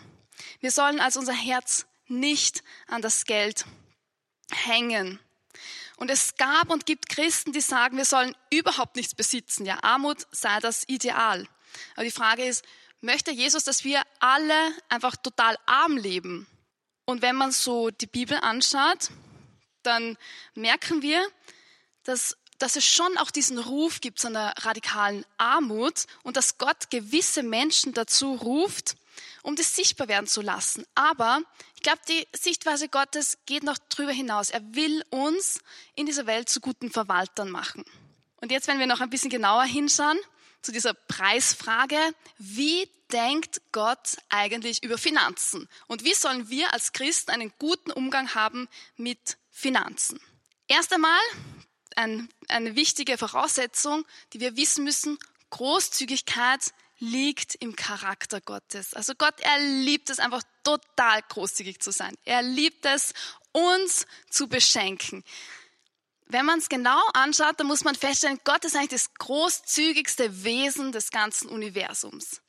Wir 0.60 0.70
sollen 0.70 1.00
also 1.00 1.20
unser 1.20 1.32
Herz 1.32 1.86
nicht 2.08 2.62
an 2.86 3.02
das 3.02 3.24
Geld 3.24 3.64
hängen. 4.50 5.18
Und 5.96 6.10
es 6.10 6.36
gab 6.36 6.70
und 6.70 6.84
gibt 6.86 7.08
Christen, 7.08 7.52
die 7.52 7.60
sagen, 7.60 7.96
wir 7.96 8.04
sollen 8.04 8.36
überhaupt 8.50 8.96
nichts 8.96 9.14
besitzen. 9.14 9.64
Ja, 9.64 9.82
Armut 9.82 10.26
sei 10.30 10.58
das 10.60 10.84
Ideal. 10.88 11.48
Aber 11.94 12.04
die 12.04 12.10
Frage 12.10 12.44
ist, 12.44 12.64
möchte 13.00 13.30
Jesus, 13.30 13.64
dass 13.64 13.84
wir 13.84 14.02
alle 14.18 14.72
einfach 14.88 15.16
total 15.16 15.56
arm 15.64 15.96
leben? 15.96 16.46
Und 17.06 17.22
wenn 17.22 17.36
man 17.36 17.52
so 17.52 17.90
die 17.90 18.06
Bibel 18.06 18.36
anschaut, 18.38 19.10
dann 19.82 20.18
merken 20.54 21.02
wir, 21.02 21.26
dass, 22.02 22.36
dass 22.58 22.76
es 22.76 22.84
schon 22.86 23.16
auch 23.18 23.30
diesen 23.30 23.58
Ruf 23.58 24.00
gibt 24.00 24.18
zu 24.18 24.28
einer 24.28 24.54
radikalen 24.58 25.24
Armut 25.38 26.06
und 26.22 26.36
dass 26.36 26.58
Gott 26.58 26.90
gewisse 26.90 27.42
Menschen 27.42 27.92
dazu 27.92 28.34
ruft, 28.34 28.96
um 29.42 29.56
das 29.56 29.76
sichtbar 29.76 30.08
werden 30.08 30.26
zu 30.26 30.40
lassen. 30.40 30.84
Aber 30.94 31.40
ich 31.76 31.82
glaube, 31.82 32.00
die 32.08 32.26
Sichtweise 32.36 32.88
Gottes 32.88 33.38
geht 33.46 33.62
noch 33.62 33.78
drüber 33.88 34.12
hinaus. 34.12 34.50
Er 34.50 34.62
will 34.74 35.04
uns 35.10 35.60
in 35.94 36.06
dieser 36.06 36.26
Welt 36.26 36.48
zu 36.48 36.60
guten 36.60 36.90
Verwaltern 36.90 37.50
machen. 37.50 37.84
Und 38.40 38.50
jetzt, 38.50 38.68
wenn 38.68 38.78
wir 38.78 38.86
noch 38.86 39.00
ein 39.00 39.10
bisschen 39.10 39.30
genauer 39.30 39.64
hinschauen 39.64 40.18
zu 40.62 40.72
dieser 40.72 40.94
Preisfrage, 40.94 41.98
wie 42.38 42.88
denkt 43.12 43.60
Gott 43.72 44.16
eigentlich 44.28 44.82
über 44.82 44.98
Finanzen? 44.98 45.68
Und 45.86 46.04
wie 46.04 46.14
sollen 46.14 46.48
wir 46.50 46.72
als 46.72 46.92
Christen 46.92 47.30
einen 47.30 47.52
guten 47.58 47.92
Umgang 47.92 48.34
haben 48.34 48.68
mit 48.96 49.36
Finanzen? 49.50 50.20
Erst 50.68 50.92
einmal 50.92 51.20
ein, 51.96 52.28
eine 52.48 52.76
wichtige 52.76 53.18
Voraussetzung, 53.18 54.06
die 54.32 54.40
wir 54.40 54.56
wissen 54.56 54.84
müssen, 54.84 55.18
Großzügigkeit 55.50 56.72
liegt 56.98 57.54
im 57.56 57.76
Charakter 57.76 58.40
Gottes. 58.40 58.94
Also 58.94 59.14
Gott, 59.14 59.34
er 59.40 59.58
liebt 59.58 60.10
es 60.10 60.18
einfach 60.18 60.42
total 60.64 61.22
großzügig 61.28 61.80
zu 61.80 61.90
sein. 61.90 62.14
Er 62.24 62.42
liebt 62.42 62.84
es, 62.86 63.12
uns 63.52 64.06
zu 64.30 64.48
beschenken. 64.48 65.24
Wenn 66.26 66.44
man 66.44 66.58
es 66.58 66.68
genau 66.68 67.00
anschaut, 67.14 67.60
dann 67.60 67.68
muss 67.68 67.84
man 67.84 67.94
feststellen, 67.94 68.40
Gott 68.44 68.64
ist 68.64 68.74
eigentlich 68.74 68.90
das 68.90 69.14
großzügigste 69.14 70.44
Wesen 70.44 70.92
des 70.92 71.10
ganzen 71.10 71.48
Universums. 71.48 72.40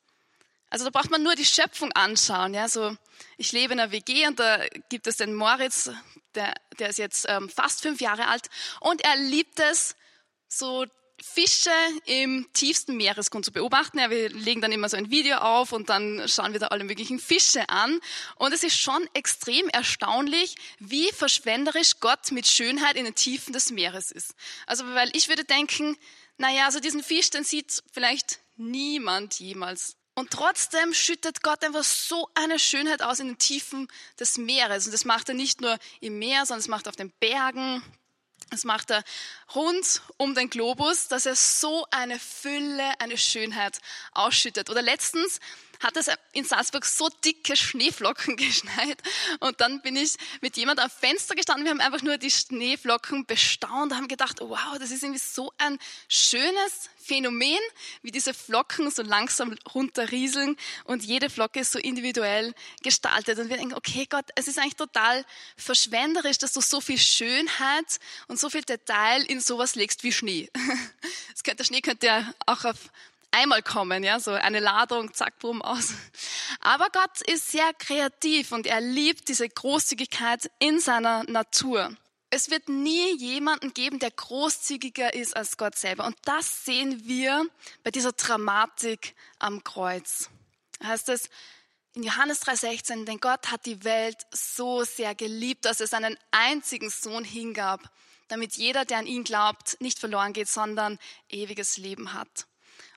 Also 0.70 0.84
da 0.84 0.90
braucht 0.90 1.10
man 1.10 1.22
nur 1.22 1.34
die 1.34 1.44
Schöpfung 1.44 1.92
anschauen. 1.92 2.54
Ja, 2.54 2.68
so 2.68 2.96
ich 3.36 3.52
lebe 3.52 3.72
in 3.72 3.80
einer 3.80 3.92
WG 3.92 4.26
und 4.26 4.38
da 4.38 4.64
gibt 4.88 5.06
es 5.06 5.16
den 5.16 5.34
Moritz, 5.34 5.90
der, 6.34 6.54
der 6.78 6.90
ist 6.90 6.98
jetzt 6.98 7.26
ähm, 7.28 7.48
fast 7.48 7.82
fünf 7.82 8.00
Jahre 8.00 8.28
alt 8.28 8.48
und 8.80 9.02
er 9.04 9.16
liebt 9.16 9.60
es, 9.60 9.96
so 10.48 10.86
Fische 11.20 11.70
im 12.04 12.46
tiefsten 12.52 12.96
Meeresgrund 12.96 13.44
zu 13.44 13.50
beobachten. 13.50 13.98
Ja, 13.98 14.08
wir 14.08 14.30
legen 14.30 14.60
dann 14.60 14.70
immer 14.70 14.88
so 14.88 14.96
ein 14.96 15.10
Video 15.10 15.38
auf 15.38 15.72
und 15.72 15.88
dann 15.88 16.28
schauen 16.28 16.52
wir 16.52 16.60
da 16.60 16.68
alle 16.68 16.84
möglichen 16.84 17.18
Fische 17.18 17.68
an. 17.68 18.00
Und 18.36 18.52
es 18.52 18.62
ist 18.62 18.78
schon 18.78 19.08
extrem 19.14 19.68
erstaunlich, 19.68 20.54
wie 20.78 21.10
verschwenderisch 21.10 21.98
Gott 21.98 22.30
mit 22.30 22.46
Schönheit 22.46 22.96
in 22.96 23.04
den 23.04 23.16
Tiefen 23.16 23.52
des 23.52 23.72
Meeres 23.72 24.12
ist. 24.12 24.34
Also, 24.66 24.84
weil 24.94 25.10
ich 25.12 25.28
würde 25.28 25.44
denken, 25.44 25.96
naja, 26.36 26.66
also 26.66 26.78
diesen 26.78 27.02
Fisch, 27.02 27.30
den 27.30 27.42
sieht 27.42 27.82
vielleicht 27.92 28.38
niemand 28.56 29.40
jemals. 29.40 29.97
Und 30.18 30.32
trotzdem 30.32 30.94
schüttet 30.94 31.44
Gott 31.44 31.62
einfach 31.62 31.84
so 31.84 32.28
eine 32.34 32.58
Schönheit 32.58 33.02
aus 33.02 33.20
in 33.20 33.28
den 33.28 33.38
Tiefen 33.38 33.86
des 34.18 34.36
Meeres. 34.36 34.86
Und 34.86 34.92
das 34.92 35.04
macht 35.04 35.28
er 35.28 35.36
nicht 35.36 35.60
nur 35.60 35.78
im 36.00 36.18
Meer, 36.18 36.44
sondern 36.44 36.58
das 36.58 36.66
macht 36.66 36.86
er 36.86 36.90
auf 36.90 36.96
den 36.96 37.12
Bergen, 37.20 37.84
das 38.50 38.64
macht 38.64 38.90
er 38.90 39.04
rund 39.54 40.02
um 40.16 40.34
den 40.34 40.50
Globus, 40.50 41.06
dass 41.06 41.24
er 41.24 41.36
so 41.36 41.86
eine 41.92 42.18
Fülle, 42.18 42.98
eine 42.98 43.16
Schönheit 43.16 43.78
ausschüttet. 44.10 44.70
Oder 44.70 44.82
letztens 44.82 45.38
hat 45.80 45.96
es 45.96 46.10
in 46.32 46.44
Salzburg 46.44 46.84
so 46.84 47.08
dicke 47.24 47.56
Schneeflocken 47.56 48.36
geschneit. 48.36 49.00
Und 49.40 49.60
dann 49.60 49.82
bin 49.82 49.96
ich 49.96 50.16
mit 50.40 50.56
jemand 50.56 50.80
am 50.80 50.90
Fenster 50.90 51.34
gestanden. 51.34 51.64
Wir 51.64 51.70
haben 51.70 51.80
einfach 51.80 52.02
nur 52.02 52.18
die 52.18 52.30
Schneeflocken 52.30 53.26
bestaunt 53.26 53.92
und 53.92 53.96
haben 53.96 54.08
gedacht, 54.08 54.40
wow, 54.40 54.78
das 54.78 54.90
ist 54.90 55.02
irgendwie 55.02 55.20
so 55.20 55.52
ein 55.58 55.78
schönes 56.08 56.90
Phänomen, 57.08 57.58
wie 58.02 58.10
diese 58.10 58.34
Flocken 58.34 58.90
so 58.90 59.02
langsam 59.02 59.56
runterrieseln 59.74 60.56
und 60.84 61.02
jede 61.02 61.30
Flocke 61.30 61.60
ist 61.60 61.72
so 61.72 61.78
individuell 61.78 62.54
gestaltet. 62.82 63.38
Und 63.38 63.48
wir 63.48 63.56
denken, 63.56 63.74
okay 63.74 64.06
Gott, 64.08 64.26
es 64.34 64.46
ist 64.46 64.58
eigentlich 64.58 64.76
total 64.76 65.24
verschwenderisch, 65.56 66.36
dass 66.36 66.52
du 66.52 66.60
so 66.60 66.82
viel 66.82 66.98
Schönheit 66.98 67.98
und 68.26 68.38
so 68.38 68.50
viel 68.50 68.62
Detail 68.62 69.22
in 69.22 69.40
sowas 69.40 69.74
legst 69.74 70.04
wie 70.04 70.12
Schnee. 70.12 70.50
Das 71.32 71.44
könnte, 71.44 71.58
der 71.58 71.64
Schnee 71.64 71.80
könnte 71.80 72.06
ja 72.06 72.34
auch 72.46 72.64
auf 72.64 72.90
einmal 73.30 73.62
kommen, 73.62 74.02
ja, 74.04 74.20
so 74.20 74.32
eine 74.32 74.60
Ladung, 74.60 75.12
zack, 75.14 75.38
bumm, 75.38 75.62
aus. 75.62 75.94
Aber 76.60 76.88
Gott 76.90 77.20
ist 77.26 77.50
sehr 77.50 77.72
kreativ 77.74 78.52
und 78.52 78.66
er 78.66 78.80
liebt 78.80 79.28
diese 79.28 79.48
Großzügigkeit 79.48 80.50
in 80.58 80.80
seiner 80.80 81.24
Natur. 81.24 81.96
Es 82.30 82.50
wird 82.50 82.68
nie 82.68 83.16
jemanden 83.16 83.72
geben, 83.72 83.98
der 83.98 84.10
großzügiger 84.10 85.14
ist 85.14 85.34
als 85.34 85.56
Gott 85.56 85.76
selber. 85.76 86.04
Und 86.04 86.16
das 86.24 86.64
sehen 86.66 87.06
wir 87.06 87.46
bei 87.84 87.90
dieser 87.90 88.12
Dramatik 88.12 89.14
am 89.38 89.64
Kreuz. 89.64 90.28
Da 90.78 90.88
heißt 90.88 91.08
es 91.08 91.30
in 91.94 92.02
Johannes 92.02 92.42
3,16, 92.42 93.06
denn 93.06 93.18
Gott 93.18 93.50
hat 93.50 93.64
die 93.64 93.82
Welt 93.82 94.26
so 94.30 94.84
sehr 94.84 95.14
geliebt, 95.14 95.64
dass 95.64 95.80
er 95.80 95.86
seinen 95.86 96.18
einzigen 96.30 96.90
Sohn 96.90 97.24
hingab, 97.24 97.90
damit 98.28 98.56
jeder, 98.56 98.84
der 98.84 98.98
an 98.98 99.06
ihn 99.06 99.24
glaubt, 99.24 99.80
nicht 99.80 99.98
verloren 99.98 100.34
geht, 100.34 100.48
sondern 100.48 100.98
ewiges 101.30 101.78
Leben 101.78 102.12
hat. 102.12 102.46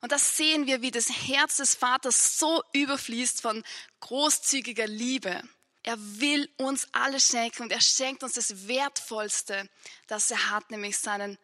Und 0.01 0.11
das 0.11 0.35
sehen 0.35 0.65
wir, 0.65 0.81
wie 0.81 0.91
das 0.91 1.09
Herz 1.09 1.57
des 1.57 1.75
Vaters 1.75 2.39
so 2.39 2.63
überfließt 2.73 3.41
von 3.41 3.63
großzügiger 3.99 4.87
Liebe. 4.87 5.41
Er 5.83 5.97
will 6.19 6.49
uns 6.57 6.87
alles 6.91 7.27
schenken 7.27 7.63
und 7.63 7.71
er 7.71 7.81
schenkt 7.81 8.23
uns 8.23 8.33
das 8.33 8.67
Wertvollste, 8.67 9.69
das 10.07 10.29
er 10.29 10.51
hat, 10.51 10.69
nämlich 10.69 10.97
seinen 10.97 11.37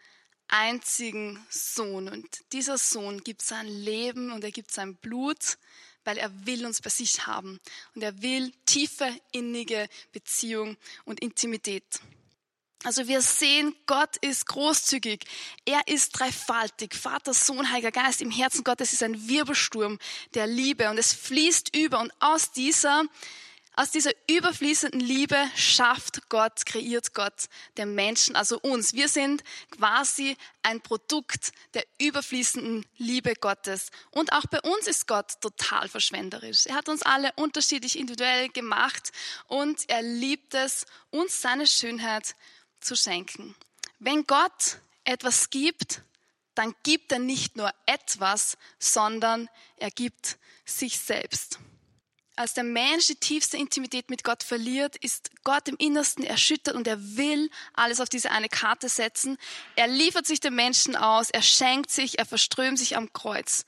einzigen 0.48 1.46
Sohn. 1.50 2.08
Und 2.10 2.28
dieser 2.52 2.78
Sohn 2.78 3.24
gibt 3.24 3.42
sein 3.42 3.68
Leben 3.68 4.32
und 4.32 4.44
er 4.44 4.52
gibt 4.52 4.72
sein 4.72 4.96
Blut, 4.96 5.58
weil 6.04 6.18
er 6.18 6.46
will 6.46 6.66
uns 6.66 6.82
bei 6.82 6.90
sich 6.90 7.28
haben. 7.28 7.60
Und 7.94 8.02
er 8.02 8.22
will 8.22 8.52
tiefe, 8.66 9.10
innige 9.32 9.88
Beziehung 10.12 10.78
und 11.06 11.20
Intimität. 11.20 12.00
Also 12.84 13.08
wir 13.08 13.22
sehen, 13.22 13.76
Gott 13.88 14.18
ist 14.18 14.46
großzügig. 14.48 15.26
Er 15.66 15.88
ist 15.88 16.12
dreifaltig. 16.12 16.94
Vater, 16.94 17.34
Sohn, 17.34 17.72
Heiliger 17.72 17.92
Geist 17.92 18.22
im 18.22 18.32
Herzen 18.32 18.64
Gottes 18.64 18.94
ist 18.94 19.04
ein 19.04 19.28
Wirbelsturm 19.28 19.98
der 20.36 20.48
Liebe 20.48 20.90
und 20.90 20.98
es 20.98 21.12
fließt 21.14 21.76
über 21.76 22.00
und 22.00 22.12
aus 22.20 22.52
dieser 22.52 23.04
aus 23.78 23.92
dieser 23.92 24.10
überfließenden 24.28 25.00
Liebe 25.00 25.38
schafft 25.56 26.30
Gott, 26.30 26.66
kreiert 26.66 27.14
Gott 27.14 27.46
den 27.78 27.94
Menschen, 27.94 28.36
also 28.36 28.60
uns. 28.60 28.94
Wir 28.94 29.08
sind 29.08 29.44
quasi 29.70 30.36
ein 30.64 30.82
Produkt 30.82 31.52
der 31.76 31.86
überfließenden 32.00 32.88
Liebe 32.98 33.36
Gottes. 33.36 33.92
Und 34.10 34.34
auch 34.34 34.48
bei 34.48 34.60
uns 34.62 34.88
ist 34.88 35.06
Gott 35.06 35.40
total 35.42 35.90
verschwenderisch. 35.90 36.66
Er 36.66 36.74
hat 36.74 36.90
uns 36.90 37.04
alle 37.04 37.32
unterschiedlich 37.36 38.00
individuell 38.00 38.50
gemacht 38.50 39.12
und 39.46 39.88
er 39.90 40.02
liebt 40.02 40.56
es, 40.56 40.88
uns 41.12 41.40
seine 41.40 41.68
Schönheit 41.68 42.34
zu 42.88 42.96
schenken. 42.96 43.56
Wenn 44.00 44.26
Gott 44.26 44.80
etwas 45.04 45.50
gibt, 45.50 46.02
dann 46.56 46.74
gibt 46.84 47.12
er 47.12 47.20
nicht 47.20 47.56
nur 47.56 47.72
etwas, 47.86 48.58
sondern 48.80 49.50
er 49.78 49.92
gibt 49.92 50.38
sich 50.66 50.98
selbst. 50.98 51.60
Als 52.36 52.54
der 52.54 52.64
Mensch 52.64 53.08
die 53.08 53.16
tiefste 53.16 53.58
Intimität 53.58 54.10
mit 54.10 54.24
Gott 54.24 54.44
verliert, 54.44 54.96
ist 54.98 55.32
Gott 55.44 55.68
im 55.68 55.76
Innersten 55.78 56.24
erschüttert 56.24 56.76
und 56.76 56.88
er 56.88 57.18
will 57.18 57.50
alles 57.74 58.00
auf 58.00 58.10
diese 58.10 58.30
eine 58.32 58.48
Karte 58.48 58.90
setzen. 58.90 59.38
Er 59.76 59.88
liefert 59.88 60.28
sich 60.28 60.40
dem 60.40 60.56
Menschen 60.56 60.96
aus, 60.96 61.32
er 61.32 61.42
schenkt 61.42 61.90
sich, 61.90 62.20
er 62.20 62.26
verströmt 62.26 62.78
sich 62.78 62.96
am 62.96 63.12
Kreuz. 63.12 63.66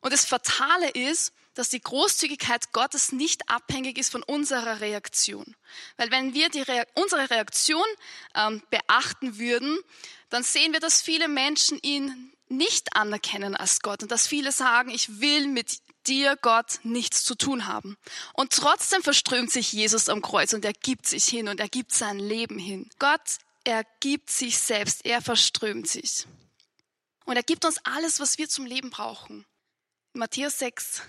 Und 0.00 0.12
das 0.12 0.24
Fatale 0.24 0.90
ist, 0.90 1.34
dass 1.56 1.70
die 1.70 1.80
Großzügigkeit 1.80 2.72
Gottes 2.72 3.12
nicht 3.12 3.48
abhängig 3.48 3.98
ist 3.98 4.12
von 4.12 4.22
unserer 4.22 4.80
Reaktion. 4.80 5.56
Weil 5.96 6.10
wenn 6.10 6.34
wir 6.34 6.50
die 6.50 6.60
Re 6.60 6.86
unsere 6.94 7.28
Reaktion 7.30 7.86
ähm, 8.34 8.62
beachten 8.70 9.38
würden, 9.38 9.78
dann 10.28 10.42
sehen 10.42 10.72
wir, 10.72 10.80
dass 10.80 11.02
viele 11.02 11.28
Menschen 11.28 11.78
ihn 11.82 12.32
nicht 12.48 12.94
anerkennen 12.94 13.56
als 13.56 13.80
Gott 13.80 14.02
und 14.02 14.12
dass 14.12 14.26
viele 14.26 14.52
sagen, 14.52 14.90
ich 14.90 15.20
will 15.20 15.48
mit 15.48 15.80
dir, 16.06 16.36
Gott, 16.40 16.78
nichts 16.84 17.24
zu 17.24 17.34
tun 17.34 17.66
haben. 17.66 17.96
Und 18.34 18.52
trotzdem 18.52 19.02
verströmt 19.02 19.50
sich 19.50 19.72
Jesus 19.72 20.08
am 20.08 20.22
Kreuz 20.22 20.52
und 20.52 20.64
er 20.64 20.74
gibt 20.74 21.06
sich 21.06 21.24
hin 21.24 21.48
und 21.48 21.58
er 21.58 21.68
gibt 21.68 21.92
sein 21.92 22.18
Leben 22.18 22.58
hin. 22.58 22.88
Gott, 22.98 23.38
er 23.64 23.84
gibt 24.00 24.30
sich 24.30 24.58
selbst, 24.58 25.04
er 25.04 25.22
verströmt 25.22 25.88
sich. 25.88 26.26
Und 27.24 27.36
er 27.36 27.42
gibt 27.42 27.64
uns 27.64 27.78
alles, 27.84 28.20
was 28.20 28.38
wir 28.38 28.48
zum 28.48 28.66
Leben 28.66 28.90
brauchen. 28.90 29.44
Matthäus 30.12 30.58
6, 30.60 31.02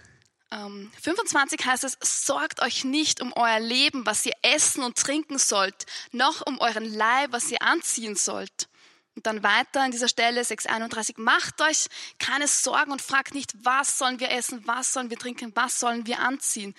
ähm, 0.52 0.92
25 1.02 1.66
heißt 1.66 1.84
es, 1.84 1.98
sorgt 2.02 2.62
euch 2.62 2.84
nicht 2.84 3.22
um 3.22 3.34
euer 3.34 3.60
Leben, 3.60 4.06
was 4.06 4.26
ihr 4.26 4.36
essen 4.42 4.84
und 4.84 4.98
trinken 4.98 5.38
sollt, 5.38 5.86
noch 6.12 6.46
um 6.46 6.60
euren 6.60 6.86
Leib, 6.86 7.32
was 7.32 7.52
ihr 7.52 7.62
anziehen 7.62 8.16
sollt. 8.16 8.70
Und 9.16 9.26
dann 9.26 9.42
weiter 9.42 9.82
an 9.82 9.92
dieser 9.92 10.08
Stelle 10.08 10.44
631, 10.44 11.18
macht 11.18 11.60
euch 11.62 11.88
keine 12.20 12.48
Sorgen 12.48 12.92
und 12.92 13.02
fragt 13.02 13.34
nicht, 13.34 13.54
was 13.66 13.98
sollen 13.98 14.20
wir 14.20 14.30
essen, 14.32 14.66
was 14.68 14.94
sollen 14.94 15.10
wir 15.10 15.18
trinken, 15.18 15.52
was 15.56 15.80
sollen 15.80 16.06
wir 16.06 16.20
anziehen. 16.20 16.76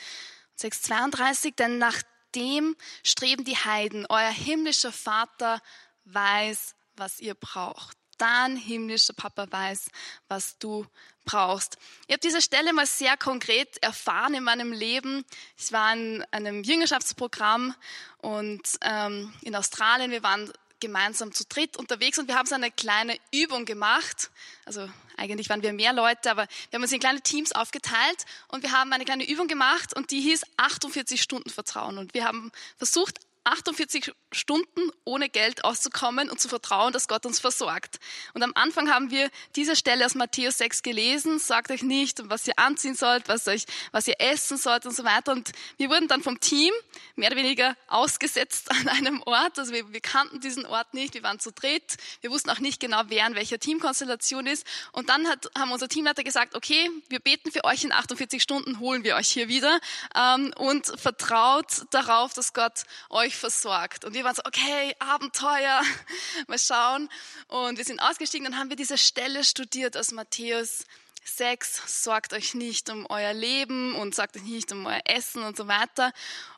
632, 0.55 1.57
denn 1.57 1.79
nach 1.79 2.01
dem 2.35 2.77
streben 3.03 3.45
die 3.45 3.57
Heiden. 3.57 4.07
Euer 4.09 4.31
himmlischer 4.31 4.93
Vater 4.93 5.61
weiß, 6.05 6.75
was 6.97 7.21
ihr 7.21 7.35
braucht. 7.35 7.97
Dein 8.19 8.57
himmlischer 8.57 9.15
Papa 9.15 9.47
weiß, 9.51 9.91
was 10.29 10.59
du 10.59 10.87
brauchst. 11.25 11.79
Ich 12.07 12.13
habe 12.13 12.21
diese 12.21 12.43
Stelle 12.43 12.73
mal 12.73 12.87
sehr 12.87 13.17
konkret 13.17 13.83
erfahren 13.83 14.35
in 14.35 14.45
meinem 14.45 14.73
Leben. 14.73 15.25
Ich 15.57 15.73
war 15.73 15.93
in 15.93 16.25
einem 16.31 16.63
Jüngerschaftsprogramm 16.63 17.75
und 18.19 18.63
ähm, 18.81 19.33
in 19.43 19.55
Australien. 19.55 20.11
Wir 20.11 20.23
waren 20.23 20.53
gemeinsam 20.81 21.33
zu 21.33 21.45
dritt 21.45 21.77
unterwegs 21.77 22.19
und 22.19 22.29
wir 22.29 22.37
haben 22.37 22.47
so 22.47 22.55
eine 22.55 22.71
kleine 22.71 23.17
Übung 23.33 23.65
gemacht. 23.65 24.31
Also 24.65 24.89
eigentlich 25.17 25.49
waren 25.49 25.63
wir 25.63 25.73
mehr 25.73 25.93
Leute, 25.93 26.31
aber 26.31 26.47
wir 26.71 26.77
haben 26.77 26.83
uns 26.83 26.93
in 26.93 27.01
kleine 27.01 27.21
Teams 27.21 27.53
aufgeteilt 27.53 28.25
und 28.49 28.63
wir 28.63 28.73
haben 28.73 28.93
eine 28.93 29.05
kleine 29.05 29.29
Übung 29.29 29.49
gemacht 29.49 29.95
und 29.95 30.11
die 30.11 30.21
hieß 30.21 30.43
48 30.57 31.21
Stunden 31.21 31.51
Vertrauen. 31.51 31.99
Und 31.99 32.15
wir 32.15 32.25
haben 32.25 32.53
versucht, 32.77 33.19
48 33.49 34.13
Stunden 34.31 34.91
ohne 35.05 35.29
Geld 35.31 35.65
auszukommen 35.65 36.29
und 36.29 36.39
zu 36.39 36.49
vertrauen, 36.49 36.93
dass 36.93 37.09
Gott 37.09 37.25
uns 37.25 37.41
versorgt. 37.41 37.99
Und 38.35 38.43
am 38.43 38.53
Anfang 38.55 38.91
haben 38.91 39.11
wir 39.11 39.31
diese 39.57 39.75
Stelle 39.75 40.05
aus 40.05 40.15
Matthäus 40.15 40.59
6 40.59 40.83
gelesen, 40.83 41.39
sagt 41.39 41.71
euch 41.71 41.83
nicht, 41.83 42.29
was 42.29 42.47
ihr 42.47 42.59
anziehen 42.59 42.95
sollt, 42.95 43.29
was, 43.29 43.49
euch, 43.49 43.65
was 43.91 44.07
ihr 44.07 44.21
essen 44.21 44.59
sollt 44.59 44.85
und 44.85 44.95
so 44.95 45.05
weiter. 45.05 45.33
Und 45.33 45.53
wir 45.79 45.89
wurden 45.89 46.09
dann 46.09 46.23
vom 46.23 46.41
Team 46.41 46.73
mehr 47.17 47.29
oder 47.29 47.39
weniger 47.39 47.77
ausgesetzt 47.87 48.71
an 48.81 48.89
einem 48.89 49.23
Ort. 49.23 49.59
Also 49.59 49.73
wir, 49.73 49.91
wir 49.93 50.01
kannten 50.01 50.41
diesen 50.41 50.67
Ort 50.67 50.93
nicht, 50.93 51.15
wir 51.15 51.23
waren 51.23 51.41
zu 51.41 51.51
dritt, 51.51 51.97
wir 52.21 52.31
wussten 52.31 52.51
auch 52.51 52.59
nicht 52.59 52.81
genau, 52.81 53.01
wer 53.07 53.27
in 53.27 53.35
welcher 53.35 53.59
Teamkonstellation 53.59 54.47
ist. 54.47 54.67
Und 54.93 55.09
dann 55.09 55.27
hat, 55.27 55.51
haben 55.57 55.73
unser 55.73 55.89
Teamleiter 55.89 56.23
gesagt, 56.23 56.55
okay, 56.55 56.91
wir 57.09 57.21
beten 57.21 57.51
für 57.51 57.65
euch 57.65 57.83
in 57.83 57.93
48 57.93 58.43
Stunden, 58.43 58.79
holen 58.79 59.05
wir 59.05 59.17
euch 59.17 59.29
hier 59.29 59.49
wieder 59.49 59.81
ähm, 60.15 60.53
und 60.59 60.87
vertraut 61.01 61.87
darauf, 61.91 62.35
dass 62.35 62.53
Gott 62.53 62.83
euch 63.09 63.38
versorgt. 63.39 64.05
Und 64.05 64.15
wir 64.15 64.25
waren 64.25 64.35
so, 64.35 64.43
okay, 64.45 64.95
Abenteuer, 64.99 65.83
mal 66.49 66.59
schauen. 66.59 67.09
Und 67.47 67.79
wir 67.79 67.85
sind 67.85 68.01
ausgestiegen, 68.01 68.45
dann 68.45 68.59
haben 68.59 68.69
wir 68.69 68.77
diese 68.77 68.99
Stelle 68.99 69.45
studiert 69.45 69.97
aus 69.97 70.13
Matthäus 70.13 70.85
6, 71.25 72.05
sorgt 72.05 72.33
euch 72.33 72.55
nicht 72.55 72.91
um 72.91 73.07
euer 73.09 73.33
Leben 73.33 73.95
und 73.95 74.15
sorgt 74.15 74.37
euch 74.37 74.43
nicht 74.43 74.73
um 74.73 74.87
euer 74.87 75.03
Essen 75.05 75.43
und 75.43 75.57
so 75.57 75.69
weiter. 75.69 76.13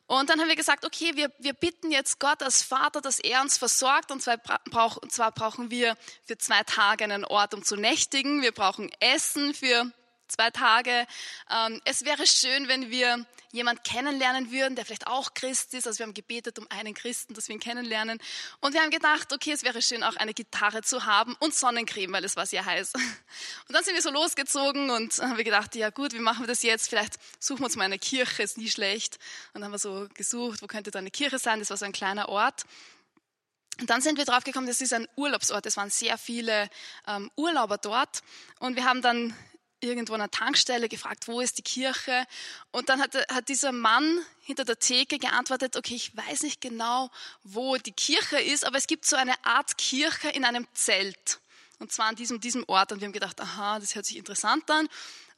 Und 0.06 0.28
dann 0.28 0.40
haben 0.40 0.48
wir 0.48 0.56
gesagt, 0.56 0.84
okay, 0.84 1.12
wir, 1.14 1.30
wir 1.38 1.52
bitten 1.52 1.92
jetzt 1.92 2.18
Gott 2.18 2.42
als 2.42 2.62
Vater, 2.62 3.00
dass 3.00 3.20
er 3.20 3.42
uns 3.42 3.58
versorgt. 3.58 4.10
Und 4.10 4.20
zwar, 4.20 4.38
brauch, 4.38 4.96
und 4.96 5.12
zwar 5.12 5.30
brauchen 5.30 5.70
wir 5.70 5.96
für 6.24 6.36
zwei 6.36 6.64
Tage 6.64 7.04
einen 7.04 7.24
Ort, 7.24 7.54
um 7.54 7.62
zu 7.62 7.76
nächtigen. 7.76 8.42
Wir 8.42 8.50
brauchen 8.50 8.90
Essen 8.98 9.54
für 9.54 9.92
zwei 10.30 10.50
Tage. 10.50 11.06
Ähm, 11.50 11.80
es 11.84 12.04
wäre 12.04 12.26
schön, 12.26 12.68
wenn 12.68 12.90
wir 12.90 13.26
jemand 13.52 13.82
kennenlernen 13.84 14.50
würden, 14.52 14.76
der 14.76 14.84
vielleicht 14.84 15.06
auch 15.06 15.34
Christ 15.34 15.74
ist. 15.74 15.86
Also 15.86 15.98
wir 15.98 16.06
haben 16.06 16.14
gebetet 16.14 16.58
um 16.58 16.66
einen 16.70 16.94
Christen, 16.94 17.34
dass 17.34 17.48
wir 17.48 17.54
ihn 17.54 17.60
kennenlernen. 17.60 18.18
Und 18.60 18.74
wir 18.74 18.80
haben 18.80 18.90
gedacht, 18.90 19.32
okay, 19.32 19.52
es 19.52 19.64
wäre 19.64 19.82
schön, 19.82 20.02
auch 20.02 20.16
eine 20.16 20.34
Gitarre 20.34 20.82
zu 20.82 21.04
haben 21.04 21.36
und 21.40 21.54
Sonnencreme, 21.54 22.12
weil 22.12 22.24
es 22.24 22.36
war 22.36 22.46
sehr 22.46 22.64
heiß. 22.64 22.92
Und 22.94 23.74
dann 23.74 23.84
sind 23.84 23.94
wir 23.94 24.02
so 24.02 24.10
losgezogen 24.10 24.90
und 24.90 25.18
haben 25.18 25.36
wir 25.36 25.44
gedacht, 25.44 25.74
ja 25.74 25.90
gut, 25.90 26.12
wie 26.12 26.18
machen 26.18 26.42
wir 26.42 26.46
das 26.46 26.62
jetzt? 26.62 26.88
Vielleicht 26.88 27.14
suchen 27.38 27.60
wir 27.60 27.66
uns 27.66 27.76
mal 27.76 27.84
eine 27.84 27.98
Kirche, 27.98 28.42
ist 28.42 28.58
nie 28.58 28.70
schlecht. 28.70 29.18
Und 29.52 29.60
dann 29.60 29.64
haben 29.64 29.72
wir 29.72 29.78
so 29.78 30.08
gesucht, 30.14 30.62
wo 30.62 30.66
könnte 30.66 30.90
da 30.90 30.98
eine 30.98 31.10
Kirche 31.10 31.38
sein? 31.38 31.58
Das 31.58 31.70
war 31.70 31.76
so 31.76 31.84
ein 31.84 31.92
kleiner 31.92 32.28
Ort. 32.28 32.64
Und 33.80 33.88
dann 33.88 34.02
sind 34.02 34.18
wir 34.18 34.26
drauf 34.26 34.44
gekommen, 34.44 34.66
das 34.66 34.80
ist 34.80 34.92
ein 34.92 35.08
Urlaubsort. 35.16 35.64
Es 35.64 35.76
waren 35.76 35.88
sehr 35.88 36.18
viele 36.18 36.68
ähm, 37.06 37.30
Urlauber 37.36 37.78
dort. 37.78 38.22
Und 38.58 38.76
wir 38.76 38.84
haben 38.84 39.00
dann 39.00 39.34
irgendwo 39.80 40.14
an 40.14 40.20
einer 40.20 40.30
Tankstelle 40.30 40.88
gefragt, 40.88 41.28
wo 41.28 41.40
ist 41.40 41.58
die 41.58 41.62
Kirche? 41.62 42.26
Und 42.70 42.88
dann 42.88 43.00
hat, 43.00 43.14
hat 43.30 43.48
dieser 43.48 43.72
Mann 43.72 44.20
hinter 44.42 44.64
der 44.64 44.78
Theke 44.78 45.18
geantwortet, 45.18 45.76
okay, 45.76 45.94
ich 45.94 46.16
weiß 46.16 46.42
nicht 46.42 46.60
genau, 46.60 47.10
wo 47.42 47.76
die 47.76 47.92
Kirche 47.92 48.38
ist, 48.38 48.64
aber 48.64 48.78
es 48.78 48.86
gibt 48.86 49.06
so 49.06 49.16
eine 49.16 49.34
Art 49.44 49.78
Kirche 49.78 50.28
in 50.28 50.44
einem 50.44 50.66
Zelt. 50.74 51.40
Und 51.78 51.90
zwar 51.90 52.06
an 52.06 52.16
diesem, 52.16 52.40
diesem 52.40 52.64
Ort. 52.68 52.92
Und 52.92 53.00
wir 53.00 53.06
haben 53.06 53.12
gedacht, 53.12 53.40
aha, 53.40 53.78
das 53.78 53.94
hört 53.94 54.04
sich 54.04 54.18
interessant 54.18 54.70
an. 54.70 54.88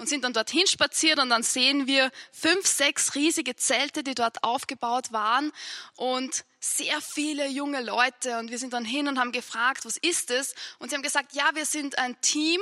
Und 0.03 0.09
sind 0.09 0.25
dann 0.25 0.33
dorthin 0.33 0.67
spaziert 0.67 1.21
und 1.21 1.31
dann 1.31 1.45
sehen 1.45 1.87
wir 1.87 2.11
fünf, 2.33 2.67
sechs 2.67 3.15
riesige 3.15 3.55
Zelte, 3.55 4.03
die 4.03 4.17
dort 4.17 4.43
aufgebaut 4.43 5.13
waren 5.13 5.53
und 5.95 6.45
sehr 6.59 7.01
viele 7.01 7.47
junge 7.47 7.81
Leute. 7.81 8.37
Und 8.41 8.51
wir 8.51 8.59
sind 8.59 8.73
dann 8.73 8.85
hin 8.85 9.07
und 9.07 9.21
haben 9.21 9.31
gefragt, 9.31 9.85
was 9.85 9.97
ist 9.99 10.33
es? 10.33 10.57
Und 10.81 10.89
sie 10.89 10.97
haben 10.97 11.05
gesagt, 11.05 11.35
ja, 11.35 11.49
wir 11.55 11.67
sind 11.67 11.99
ein 11.99 12.21
Team, 12.21 12.61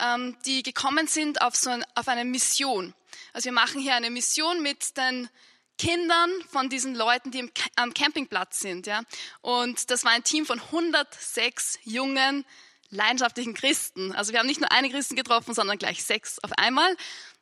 ähm, 0.00 0.36
die 0.46 0.64
gekommen 0.64 1.06
sind 1.06 1.42
auf, 1.42 1.54
so 1.54 1.70
ein, 1.70 1.84
auf 1.94 2.08
eine 2.08 2.24
Mission. 2.24 2.92
Also 3.34 3.44
wir 3.44 3.52
machen 3.52 3.80
hier 3.80 3.94
eine 3.94 4.10
Mission 4.10 4.60
mit 4.60 4.96
den 4.96 5.28
Kindern 5.78 6.28
von 6.50 6.70
diesen 6.70 6.96
Leuten, 6.96 7.30
die 7.30 7.48
am 7.76 7.94
Campingplatz 7.94 8.58
sind. 8.58 8.88
Ja? 8.88 9.02
Und 9.42 9.92
das 9.92 10.02
war 10.02 10.10
ein 10.10 10.24
Team 10.24 10.44
von 10.44 10.60
106 10.60 11.78
jungen, 11.84 12.44
leidenschaftlichen 12.90 13.54
Christen. 13.54 14.12
Also 14.12 14.32
wir 14.32 14.38
haben 14.40 14.46
nicht 14.46 14.60
nur 14.60 14.72
eine 14.72 14.90
Christen 14.90 15.16
getroffen, 15.16 15.54
sondern 15.54 15.78
gleich 15.78 16.04
sechs 16.04 16.38
auf 16.42 16.52
einmal. 16.56 16.96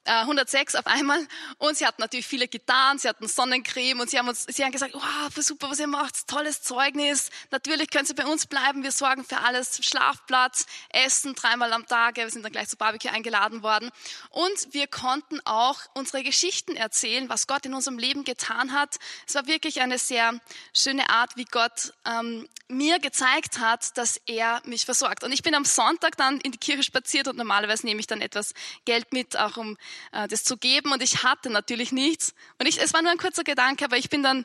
106 0.08 0.74
äh, 0.74 0.78
auf 0.78 0.86
einmal 0.86 1.26
und 1.58 1.76
sie 1.76 1.86
hatten 1.86 2.00
natürlich 2.00 2.26
viele 2.26 2.48
Gitarren, 2.48 2.98
sie 2.98 3.08
hatten 3.08 3.28
Sonnencreme 3.28 4.00
und 4.00 4.10
sie 4.10 4.18
haben 4.18 4.28
uns, 4.28 4.44
sie 4.48 4.64
haben 4.64 4.72
gesagt, 4.72 4.94
wow, 4.94 5.32
super, 5.36 5.70
was 5.70 5.78
ihr 5.78 5.86
macht, 5.86 6.26
tolles 6.26 6.62
Zeugnis. 6.62 7.30
Natürlich 7.50 7.90
können 7.90 8.06
Sie 8.06 8.14
bei 8.14 8.26
uns 8.26 8.46
bleiben, 8.46 8.82
wir 8.82 8.92
sorgen 8.92 9.24
für 9.24 9.38
alles, 9.38 9.84
Schlafplatz, 9.84 10.66
Essen 10.90 11.34
dreimal 11.34 11.72
am 11.72 11.86
Tag. 11.86 12.16
Wir 12.16 12.30
sind 12.30 12.44
dann 12.44 12.52
gleich 12.52 12.68
zu 12.68 12.76
Barbecue 12.76 13.10
eingeladen 13.10 13.62
worden 13.62 13.90
und 14.30 14.72
wir 14.72 14.86
konnten 14.86 15.40
auch 15.44 15.80
unsere 15.94 16.22
Geschichten 16.22 16.76
erzählen, 16.76 17.28
was 17.28 17.46
Gott 17.46 17.66
in 17.66 17.74
unserem 17.74 17.98
Leben 17.98 18.24
getan 18.24 18.72
hat. 18.72 18.96
Es 19.26 19.34
war 19.34 19.46
wirklich 19.46 19.80
eine 19.80 19.98
sehr 19.98 20.40
schöne 20.74 21.08
Art, 21.10 21.36
wie 21.36 21.44
Gott 21.44 21.92
ähm, 22.04 22.48
mir 22.68 22.98
gezeigt 22.98 23.58
hat, 23.58 23.96
dass 23.96 24.20
er 24.26 24.60
mich 24.64 24.84
versorgt. 24.84 25.24
Und 25.24 25.32
ich 25.32 25.42
bin 25.42 25.54
am 25.54 25.64
Sonntag 25.64 26.16
dann 26.16 26.40
in 26.40 26.52
die 26.52 26.58
Kirche 26.58 26.82
spaziert 26.82 27.26
und 27.28 27.36
normalerweise 27.36 27.86
nehme 27.86 28.00
ich 28.00 28.06
dann 28.06 28.20
etwas 28.20 28.52
Geld 28.84 29.12
mit, 29.12 29.36
auch 29.36 29.56
um 29.56 29.78
äh, 30.12 30.28
das 30.28 30.44
zu 30.44 30.56
geben 30.56 30.92
und 30.92 31.02
ich 31.02 31.22
hatte 31.22 31.50
natürlich 31.50 31.92
nichts. 31.92 32.34
Und 32.58 32.66
ich, 32.66 32.80
es 32.80 32.92
war 32.92 33.02
nur 33.02 33.10
ein 33.10 33.18
kurzer 33.18 33.44
Gedanke, 33.44 33.84
aber 33.84 33.96
ich 33.96 34.10
bin 34.10 34.22
dann 34.22 34.44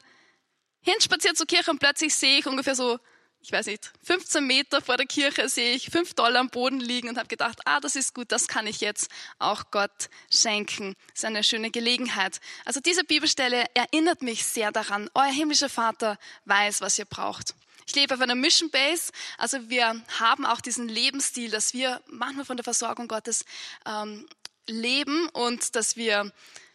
hinspaziert 0.82 1.38
zur 1.38 1.48
Kirche 1.48 1.72
und 1.72 1.80
plötzlich 1.80 2.14
sehe 2.14 2.40
ich 2.40 2.46
ungefähr 2.46 2.76
so, 2.76 3.00
ich 3.42 3.52
weiß 3.52 3.66
nicht, 3.66 3.92
15 4.04 4.46
Meter 4.48 4.82
vor 4.82 4.96
der 4.96 5.06
Kirche 5.06 5.50
sehe 5.50 5.76
ich 5.76 5.90
5 5.90 6.14
Dollar 6.14 6.40
am 6.40 6.50
Boden 6.50 6.80
liegen 6.80 7.10
und 7.10 7.18
habe 7.18 7.28
gedacht, 7.28 7.60
ah, 7.66 7.82
das 7.82 7.98
ist 7.98 8.14
gut, 8.14 8.32
das 8.32 8.48
kann 8.48 8.68
ich 8.68 8.80
jetzt 8.80 9.12
auch 9.38 9.66
Gott 9.70 10.10
schenken. 10.32 10.96
Das 11.10 11.20
ist 11.20 11.26
eine 11.26 11.44
schöne 11.44 11.70
Gelegenheit. 11.70 12.40
Also 12.64 12.80
diese 12.80 13.04
Bibelstelle 13.04 13.66
erinnert 13.74 14.22
mich 14.22 14.46
sehr 14.46 14.72
daran, 14.72 15.10
euer 15.14 15.26
himmlischer 15.26 15.70
Vater 15.70 16.18
weiß, 16.46 16.80
was 16.80 16.98
ihr 16.98 17.06
braucht. 17.06 17.54
Ich 17.86 17.96
lebe 17.96 18.14
auf 18.14 18.22
einer 18.22 18.36
Mission 18.36 18.70
Base, 18.70 19.12
also 19.38 19.70
wir 19.70 20.02
haben 20.20 20.46
auch 20.46 20.62
diesen 20.62 20.88
Lebensstil, 20.88 21.52
dass 21.52 21.74
wir 21.74 22.02
manchmal 22.08 22.46
von 22.46 22.56
der 22.56 22.64
Versorgung 22.64 23.10
Gottes 23.10 23.44
ähm, 23.86 24.26
leben 24.68 25.30
und 25.30 25.76
dass 25.76 25.96
wir 25.96 26.32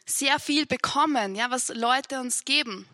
sehr 0.06 0.38
viel 0.38 0.66
bekommen, 0.66 1.34
ja, 1.34 1.50
was 1.50 1.68
Leute 1.68 2.20
uns 2.20 2.44
geben. 2.44 2.88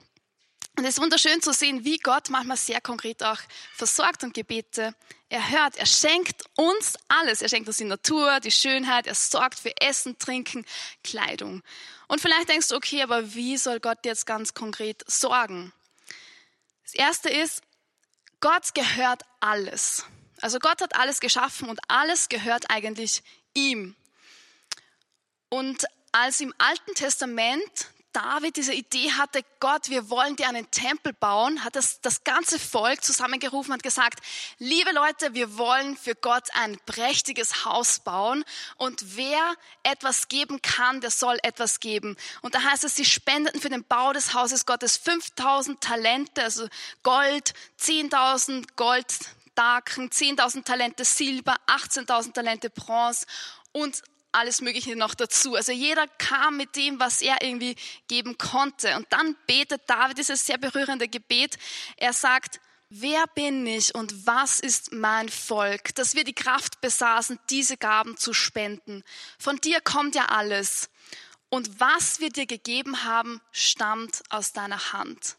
Und 0.77 0.85
es 0.85 0.95
ist 0.95 1.01
wunderschön 1.01 1.41
zu 1.41 1.53
sehen, 1.53 1.85
wie 1.85 1.99
Gott 1.99 2.31
manchmal 2.31 2.57
sehr 2.57 2.81
konkret 2.81 3.23
auch 3.23 3.39
versorgt 3.77 4.25
und 4.25 4.35
Gebete 4.35 4.95
erhört. 5.29 5.77
Er 5.77 5.87
schenkt 5.87 6.43
uns 6.57 6.95
alles. 7.07 7.43
Er 7.43 7.49
schenkt 7.49 7.69
uns 7.69 7.77
die 7.77 7.85
Natur, 7.85 8.41
die 8.41 8.51
Schönheit. 8.51 9.07
Er 9.07 9.15
sorgt 9.15 9.61
für 9.61 9.73
Essen, 9.81 10.19
Trinken, 10.19 10.67
Kleidung. 11.05 11.63
Und 12.09 12.21
vielleicht 12.21 12.49
denkst 12.49 12.69
du, 12.69 12.77
okay, 12.77 13.03
aber 13.03 13.35
wie 13.35 13.57
soll 13.57 13.79
Gott 13.79 13.99
jetzt 14.05 14.27
ganz 14.27 14.53
konkret 14.53 15.05
sorgen? 15.09 15.73
Das 16.83 16.95
erste 16.95 17.31
ist, 17.31 17.63
Gott 18.41 18.75
gehört 18.75 19.23
alles. 19.39 20.05
Also 20.41 20.59
Gott 20.59 20.83
hat 20.83 20.97
alles 20.97 21.21
geschaffen 21.21 21.69
und 21.69 21.79
alles 21.87 22.29
gehört 22.29 22.69
eigentlich 22.69 23.23
ihm. 23.55 23.95
Und 25.55 25.85
als 26.11 26.41
im 26.41 26.53
Alten 26.59 26.95
Testament 26.97 27.63
David 28.13 28.57
diese 28.57 28.75
Idee 28.75 29.13
hatte, 29.13 29.45
Gott, 29.61 29.89
wir 29.89 30.11
wollen 30.11 30.35
dir 30.35 30.49
einen 30.49 30.69
Tempel 30.73 31.13
bauen, 31.13 31.63
hat 31.63 31.77
das, 31.77 32.01
das 32.01 32.25
ganze 32.25 32.59
Volk 32.59 33.05
zusammengerufen 33.05 33.73
und 33.73 33.81
gesagt, 33.85 34.19
liebe 34.59 34.91
Leute, 34.91 35.33
wir 35.33 35.57
wollen 35.57 35.97
für 35.97 36.17
Gott 36.17 36.49
ein 36.55 36.77
prächtiges 36.87 37.65
Haus 37.65 38.01
bauen 38.01 38.45
und 38.79 39.17
wer 39.17 39.55
etwas 39.85 40.27
geben 40.27 40.61
kann, 40.61 41.01
der 41.01 41.13
soll 41.13 41.39
etwas 41.45 41.79
geben. 41.79 42.17
Und 42.43 42.57
da 42.57 42.65
heißt 42.65 42.83
es, 42.83 42.97
sie 42.97 43.05
spendeten 43.05 43.61
für 43.61 43.71
den 43.71 43.85
Bau 43.85 44.13
des 44.13 44.35
Hauses 44.35 44.67
Gottes 44.67 44.97
5000 44.97 45.81
Talente, 45.81 46.43
also 46.43 46.67
Gold, 47.05 47.55
10.000 47.81 48.75
Golddaken, 48.75 50.11
10.000 50.11 50.65
Talente 50.65 51.05
Silber, 51.05 51.55
18.000 51.69 52.33
Talente 52.33 52.71
Bronze 52.71 53.25
und 53.71 54.03
alles 54.35 54.61
Mögliche 54.61 54.97
noch 54.97 55.15
dazu. 55.15 55.55
Also 55.55 55.73
jeder 55.73 56.07
kam 56.19 56.57
mit 56.57 56.77
dem, 56.77 57.01
was 57.01 57.23
er 57.23 57.43
irgendwie 57.43 57.77
geben 58.09 58.39
konnte. 58.39 58.97
Und 58.97 59.07
dann 59.11 59.37
betet 59.47 59.83
David 59.87 60.19
dieses 60.19 60.47
sehr 60.47 60.59
berührende 60.59 61.09
Gebet. 61.09 61.57
Er 61.97 62.13
sagt, 62.13 62.61
wer 62.89 63.27
bin 63.35 63.67
ich 63.67 63.95
und 63.95 64.27
was 64.27 64.61
ist 64.61 64.93
mein 64.93 65.29
Volk, 65.29 65.95
dass 65.95 66.15
wir 66.15 66.25
die 66.25 66.35
Kraft 66.35 66.81
besaßen, 66.81 67.39
diese 67.51 67.77
Gaben 67.77 68.17
zu 68.17 68.33
spenden. 68.33 69.03
Von 69.39 69.57
dir 69.59 69.81
kommt 69.81 70.15
ja 70.15 70.27
alles. 70.27 70.91
Und 71.49 71.81
was 71.81 72.21
wir 72.21 72.31
dir 72.31 72.47
gegeben 72.47 73.05
haben, 73.05 73.41
stammt 73.53 74.23
aus 74.29 74.53
deiner 74.53 74.93
Hand. 74.93 75.37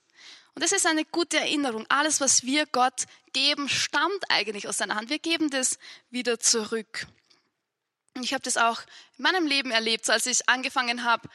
Und 0.53 0.63
das 0.63 0.71
ist 0.71 0.87
eine 0.87 1.03
gute 1.03 1.37
Erinnerung. 1.37 1.85
Alles, 1.89 2.21
was 2.21 2.43
wir 2.43 2.65
Gott 2.65 3.03
geben, 3.33 3.67
stammt 3.67 4.23
eigentlich 4.29 4.69
aus 4.69 4.77
seiner 4.77 4.95
Hand. 4.95 5.09
Wir 5.09 5.19
geben 5.19 5.49
das 5.49 5.77
wieder 6.09 6.39
zurück. 6.39 7.07
Ich 8.21 8.33
habe 8.33 8.43
das 8.43 8.57
auch 8.57 8.81
in 9.17 9.23
meinem 9.23 9.45
Leben 9.45 9.71
erlebt. 9.71 10.05
So 10.05 10.13
als 10.13 10.25
ich 10.25 10.47
angefangen 10.47 11.03
habe, 11.03 11.27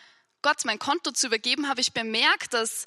Gott 0.43 0.65
mein 0.65 0.79
Konto 0.79 1.11
zu 1.11 1.27
übergeben, 1.27 1.69
habe 1.69 1.81
ich 1.81 1.93
bemerkt, 1.93 2.55
dass 2.55 2.87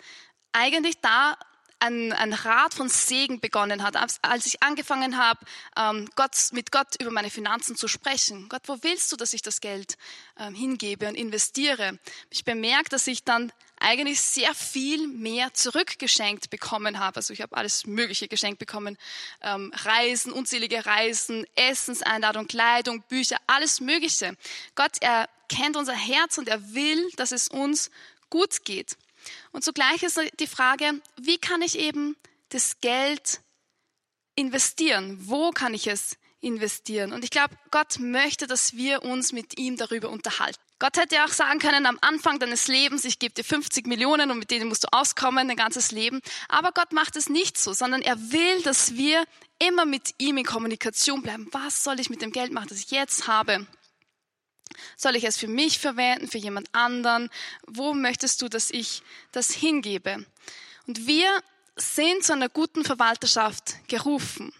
eigentlich 0.52 1.00
da 1.02 1.38
ein, 1.84 2.13
ein 2.13 2.34
Rat 2.34 2.74
von 2.74 2.88
Segen 2.88 3.41
begonnen 3.41 3.84
hat, 3.84 3.96
als 4.22 4.46
ich 4.46 4.63
angefangen 4.63 5.17
habe, 5.17 5.39
ähm, 5.78 6.10
Gott, 6.15 6.32
mit 6.54 6.72
Gott 6.72 6.96
über 7.02 7.12
meine 7.12 7.30
Finanzen 7.30 7.76
zu 7.76 7.88
sprechen. 7.88 8.48
Gott, 8.48 8.62
wo 8.67 8.78
willst 8.82 9.12
du, 9.12 9.17
dass 9.17 9.34
ich 9.34 9.41
das 9.41 9.60
Geld 9.60 9.98
ähm, 10.39 10.56
hingebe 10.56 11.08
und 11.08 11.15
investiere? 11.15 12.00
Ich 12.30 12.46
bemerkt, 12.46 12.93
dass 12.93 13.08
ich 13.08 13.24
dann 13.26 13.52
eigentlich 13.80 14.22
sehr 14.22 14.56
viel 14.56 15.08
mehr 15.08 15.54
zurückgeschenkt 15.54 16.50
bekommen 16.50 17.00
habe. 17.00 17.17
Also 17.17 17.34
ich 17.34 17.41
habe 17.41 17.58
alles 17.58 17.86
Mögliche 17.86 18.30
geschenkt 18.30 18.60
bekommen. 18.60 18.98
Ähm, 19.41 19.74
Reisen, 19.84 20.32
unzählige 20.32 20.86
Reisen, 20.86 21.46
Essenseinladung, 21.56 22.48
Kleidung, 22.48 23.02
Bücher, 23.10 23.38
alles 23.46 23.82
Mögliche. 23.82 24.38
Gott, 24.76 24.93
er 25.02 25.28
kennt 25.50 25.76
unser 25.76 25.96
Herz 25.96 26.38
und 26.38 26.48
er 26.48 26.74
will, 26.74 27.10
dass 27.17 27.34
es 27.34 27.50
uns 27.50 27.91
gut 28.30 28.63
geht. 28.63 28.96
Und 29.52 29.64
zugleich 29.64 30.04
ist 30.04 30.20
die 30.40 30.48
Frage, 30.48 31.02
wie 31.18 31.38
kann 31.38 31.62
ich 31.62 31.78
eben 31.78 32.16
das 32.50 32.80
Geld 32.82 33.42
investieren? 34.36 35.18
Wo 35.22 35.52
kann 35.52 35.74
ich 35.74 35.88
es 35.88 36.18
investieren? 36.42 37.14
Und 37.14 37.24
ich 37.24 37.30
glaube, 37.30 37.56
Gott 37.72 38.00
möchte, 38.00 38.48
dass 38.48 38.76
wir 38.76 39.04
uns 39.04 39.32
mit 39.32 39.58
ihm 39.58 39.78
darüber 39.78 40.10
unterhalten. 40.10 40.60
Gott 40.80 40.98
hätte 40.98 41.24
auch 41.24 41.30
sagen 41.30 41.60
können, 41.60 41.86
am 41.86 41.98
Anfang 42.02 42.40
deines 42.40 42.68
Lebens, 42.68 43.06
ich 43.06 43.18
gebe 43.18 43.34
dir 43.34 43.46
50 43.46 43.88
Millionen 43.88 44.32
und 44.32 44.40
mit 44.40 44.52
denen 44.52 44.68
musst 44.68 44.84
du 44.84 44.88
auskommen, 44.92 45.48
dein 45.48 45.56
ganzes 45.56 45.92
Leben. 45.92 46.20
Aber 46.50 46.74
Gott 46.74 46.92
macht 46.92 47.16
es 47.16 47.30
nicht 47.30 47.58
so, 47.58 47.72
sondern 47.72 48.02
er 48.02 48.20
will, 48.32 48.62
dass 48.64 48.96
wir 48.96 49.24
immer 49.60 49.86
mit 49.86 50.16
ihm 50.18 50.38
in 50.38 50.46
Kommunikation 50.46 51.22
bleiben. 51.22 51.48
Was 51.52 51.84
soll 51.84 52.00
ich 52.02 52.10
mit 52.10 52.22
dem 52.22 52.32
Geld 52.32 52.52
machen, 52.52 52.68
das 52.70 52.80
ich 52.80 52.92
jetzt 52.92 53.28
habe? 53.28 53.66
Soll 54.97 55.15
ich 55.15 55.23
es 55.23 55.38
für 55.38 55.47
mich 55.47 55.80
verwenden, 55.80 56.28
für 56.28 56.38
jemand 56.38 56.73
anderen? 56.73 57.30
Wo 57.67 57.93
möchtest 57.93 58.41
du, 58.41 58.49
dass 58.49 58.71
ich 58.71 59.04
das 59.32 59.52
hingebe? 59.52 60.26
Und 60.88 61.08
wir 61.08 61.41
sind 61.76 62.23
zu 62.23 62.34
einer 62.34 62.49
guten 62.49 62.84
Verwalterschaft 62.86 63.88
gerufen. 63.88 64.54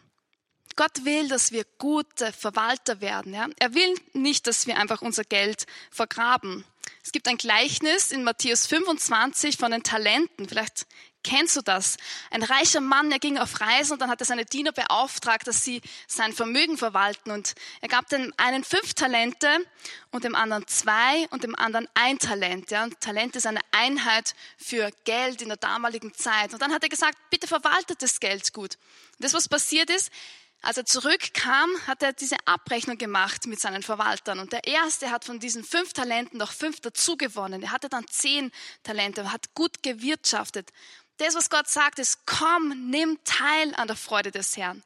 Gott 0.76 1.06
will, 1.06 1.28
dass 1.28 1.52
wir 1.52 1.66
gute 1.78 2.32
Verwalter 2.32 3.02
werden. 3.02 3.34
Ja? 3.34 3.48
Er 3.60 3.74
will 3.76 3.96
nicht, 4.14 4.48
dass 4.48 4.66
wir 4.66 4.78
einfach 4.78 5.02
unser 5.02 5.24
Geld 5.24 5.66
vergraben. 5.92 6.66
Es 7.04 7.12
gibt 7.12 7.28
ein 7.28 7.38
Gleichnis 7.38 8.12
in 8.12 8.24
Matthäus 8.24 8.66
25 8.66 9.58
von 9.58 9.72
den 9.72 9.84
Talenten. 9.84 10.48
Vielleicht 10.48 10.88
Kennst 11.24 11.56
du 11.56 11.62
das? 11.62 11.98
Ein 12.32 12.44
reicher 12.44 12.82
Mann, 12.82 13.12
er 13.12 13.20
ging 13.20 13.38
auf 13.38 13.62
Reisen 13.62 13.94
und 13.94 14.00
dann 14.02 14.10
hat 14.10 14.20
er 14.20 14.26
seine 14.26 14.46
Diener 14.46 14.74
beauftragt, 14.74 15.48
dass 15.48 15.64
sie 15.64 15.82
sein 16.08 16.34
Vermögen 16.34 16.78
verwalten. 16.78 17.32
Und 17.32 17.56
er 17.80 17.88
gab 17.88 18.10
dem 18.10 18.34
einen 18.38 18.64
fünf 18.64 18.94
Talente 18.94 19.48
und 20.12 20.26
dem 20.26 20.36
anderen 20.36 20.68
zwei 20.68 21.28
und 21.30 21.44
dem 21.44 21.56
anderen 21.56 21.88
ein 21.94 22.20
Talent. 22.20 22.72
Ja, 22.72 22.84
und 22.84 23.00
Talent 23.00 23.36
ist 23.38 23.48
eine 23.48 23.62
Einheit 23.72 24.36
für 24.58 24.92
Geld 25.06 25.42
in 25.42 25.48
der 25.48 25.58
damaligen 25.58 26.14
Zeit. 26.14 26.54
Und 26.54 26.62
dann 26.62 26.74
hat 26.74 26.84
er 26.84 26.90
gesagt, 26.90 27.18
bitte 27.30 27.48
verwaltet 27.48 28.02
das 28.02 28.20
Geld 28.20 28.52
gut. 28.54 28.78
Und 29.18 29.24
das, 29.26 29.34
was 29.34 29.48
passiert 29.48 29.90
ist, 29.90 30.12
als 30.64 30.78
er 30.78 30.86
zurückkam, 30.86 31.70
hat 31.88 32.02
er 32.04 32.14
diese 32.14 32.38
Abrechnung 32.46 32.98
gemacht 32.98 33.48
mit 33.48 33.60
seinen 33.60 33.84
Verwaltern. 33.84 34.40
Und 34.40 34.54
der 34.54 34.64
erste 34.66 35.12
hat 35.12 35.26
von 35.26 35.38
diesen 35.38 35.66
fünf 35.66 35.92
Talenten 35.92 36.38
noch 36.38 36.54
fünf 36.54 36.80
dazugewonnen. 36.80 37.64
Er 37.64 37.72
hatte 37.72 37.90
dann 37.90 38.08
zehn 38.08 38.50
Talente, 38.82 39.30
hat 39.34 39.54
gut 39.56 39.84
gewirtschaftet. 39.84 40.72
Das, 41.18 41.36
was 41.36 41.50
Gott 41.50 41.68
sagt, 41.68 42.00
ist, 42.00 42.26
komm, 42.26 42.90
nimm 42.90 43.20
teil 43.24 43.74
an 43.76 43.88
der 43.88 43.96
Freude 43.96 44.32
des 44.32 44.58
Herrn. 44.58 44.84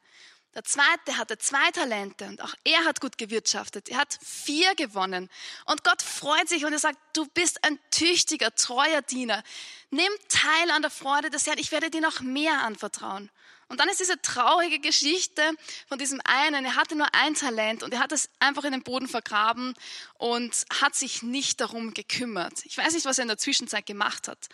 Der 0.54 0.64
zweite 0.64 1.16
hatte 1.16 1.38
zwei 1.38 1.70
Talente 1.70 2.24
und 2.24 2.42
auch 2.42 2.54
er 2.64 2.84
hat 2.84 3.00
gut 3.00 3.16
gewirtschaftet. 3.16 3.88
Er 3.88 3.98
hat 3.98 4.18
vier 4.20 4.74
gewonnen. 4.74 5.30
Und 5.66 5.84
Gott 5.84 6.02
freut 6.02 6.48
sich 6.48 6.64
und 6.64 6.72
er 6.72 6.78
sagt, 6.78 6.98
du 7.12 7.26
bist 7.26 7.62
ein 7.64 7.78
tüchtiger, 7.90 8.54
treuer 8.54 9.02
Diener. 9.02 9.42
Nimm 9.90 10.10
teil 10.28 10.70
an 10.70 10.82
der 10.82 10.90
Freude 10.90 11.30
des 11.30 11.46
Herrn. 11.46 11.58
Ich 11.58 11.70
werde 11.70 11.90
dir 11.90 12.00
noch 12.00 12.20
mehr 12.20 12.62
anvertrauen. 12.62 13.30
Und 13.68 13.80
dann 13.80 13.88
ist 13.88 14.00
diese 14.00 14.20
traurige 14.22 14.80
Geschichte 14.80 15.42
von 15.86 15.98
diesem 15.98 16.22
einen, 16.24 16.64
er 16.64 16.74
hatte 16.74 16.96
nur 16.96 17.14
ein 17.14 17.34
Talent 17.34 17.82
und 17.82 17.92
er 17.92 18.00
hat 18.00 18.12
es 18.12 18.30
einfach 18.40 18.64
in 18.64 18.72
den 18.72 18.82
Boden 18.82 19.06
vergraben 19.06 19.74
und 20.14 20.64
hat 20.80 20.94
sich 20.94 21.22
nicht 21.22 21.60
darum 21.60 21.92
gekümmert. 21.92 22.64
Ich 22.64 22.78
weiß 22.78 22.94
nicht, 22.94 23.04
was 23.04 23.18
er 23.18 23.22
in 23.22 23.28
der 23.28 23.36
Zwischenzeit 23.36 23.84
gemacht 23.84 24.26
hat. 24.26 24.48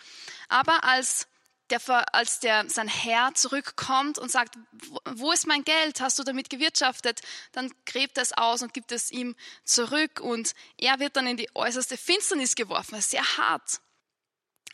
Aber 0.48 0.82
als 0.82 1.28
der, 1.70 2.14
als 2.14 2.40
der, 2.40 2.68
sein 2.68 2.88
Herr 2.88 3.34
zurückkommt 3.34 4.18
und 4.18 4.30
sagt, 4.30 4.56
wo 5.04 5.32
ist 5.32 5.46
mein 5.46 5.64
Geld? 5.64 6.00
Hast 6.00 6.18
du 6.18 6.22
damit 6.22 6.50
gewirtschaftet? 6.50 7.20
Dann 7.52 7.72
gräbt 7.86 8.18
er 8.18 8.22
es 8.22 8.32
aus 8.32 8.62
und 8.62 8.74
gibt 8.74 8.92
es 8.92 9.10
ihm 9.10 9.34
zurück 9.64 10.20
und 10.20 10.54
er 10.78 11.00
wird 11.00 11.16
dann 11.16 11.26
in 11.26 11.36
die 11.36 11.48
äußerste 11.54 11.96
Finsternis 11.96 12.54
geworfen. 12.54 13.00
Sehr 13.00 13.24
hart. 13.38 13.80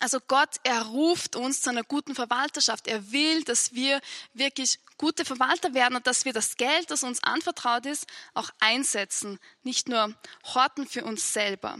Also 0.01 0.19
Gott, 0.27 0.57
er 0.63 0.83
ruft 0.83 1.37
uns 1.37 1.61
zu 1.61 1.69
einer 1.69 1.85
guten 1.85 2.15
Verwalterschaft. 2.15 2.87
Er 2.87 3.13
will, 3.13 3.45
dass 3.45 3.75
wir 3.75 4.01
wirklich 4.33 4.81
gute 4.97 5.27
Verwalter 5.27 5.75
werden 5.75 5.97
und 5.97 6.07
dass 6.07 6.25
wir 6.25 6.33
das 6.33 6.57
Geld, 6.57 6.91
das 6.91 7.03
uns 7.03 7.23
anvertraut 7.23 7.85
ist, 7.85 8.07
auch 8.33 8.51
einsetzen, 8.61 9.39
nicht 9.63 9.89
nur 9.89 10.15
horten 10.55 10.87
für 10.87 11.05
uns 11.05 11.35
selber. 11.35 11.79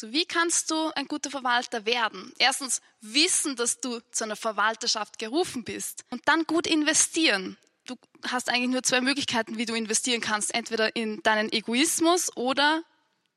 So, 0.00 0.10
wie 0.12 0.24
kannst 0.24 0.70
du 0.70 0.90
ein 0.94 1.06
guter 1.08 1.30
Verwalter 1.30 1.84
werden? 1.84 2.32
Erstens 2.38 2.80
wissen, 3.02 3.54
dass 3.54 3.82
du 3.82 4.00
zu 4.12 4.24
einer 4.24 4.34
Verwalterschaft 4.34 5.18
gerufen 5.18 5.62
bist 5.62 6.06
und 6.08 6.26
dann 6.26 6.44
gut 6.44 6.66
investieren. 6.66 7.58
Du 7.84 7.96
hast 8.26 8.48
eigentlich 8.48 8.70
nur 8.70 8.82
zwei 8.82 9.02
Möglichkeiten, 9.02 9.58
wie 9.58 9.66
du 9.66 9.74
investieren 9.74 10.22
kannst. 10.22 10.54
Entweder 10.54 10.96
in 10.96 11.22
deinen 11.22 11.52
Egoismus 11.52 12.34
oder 12.34 12.82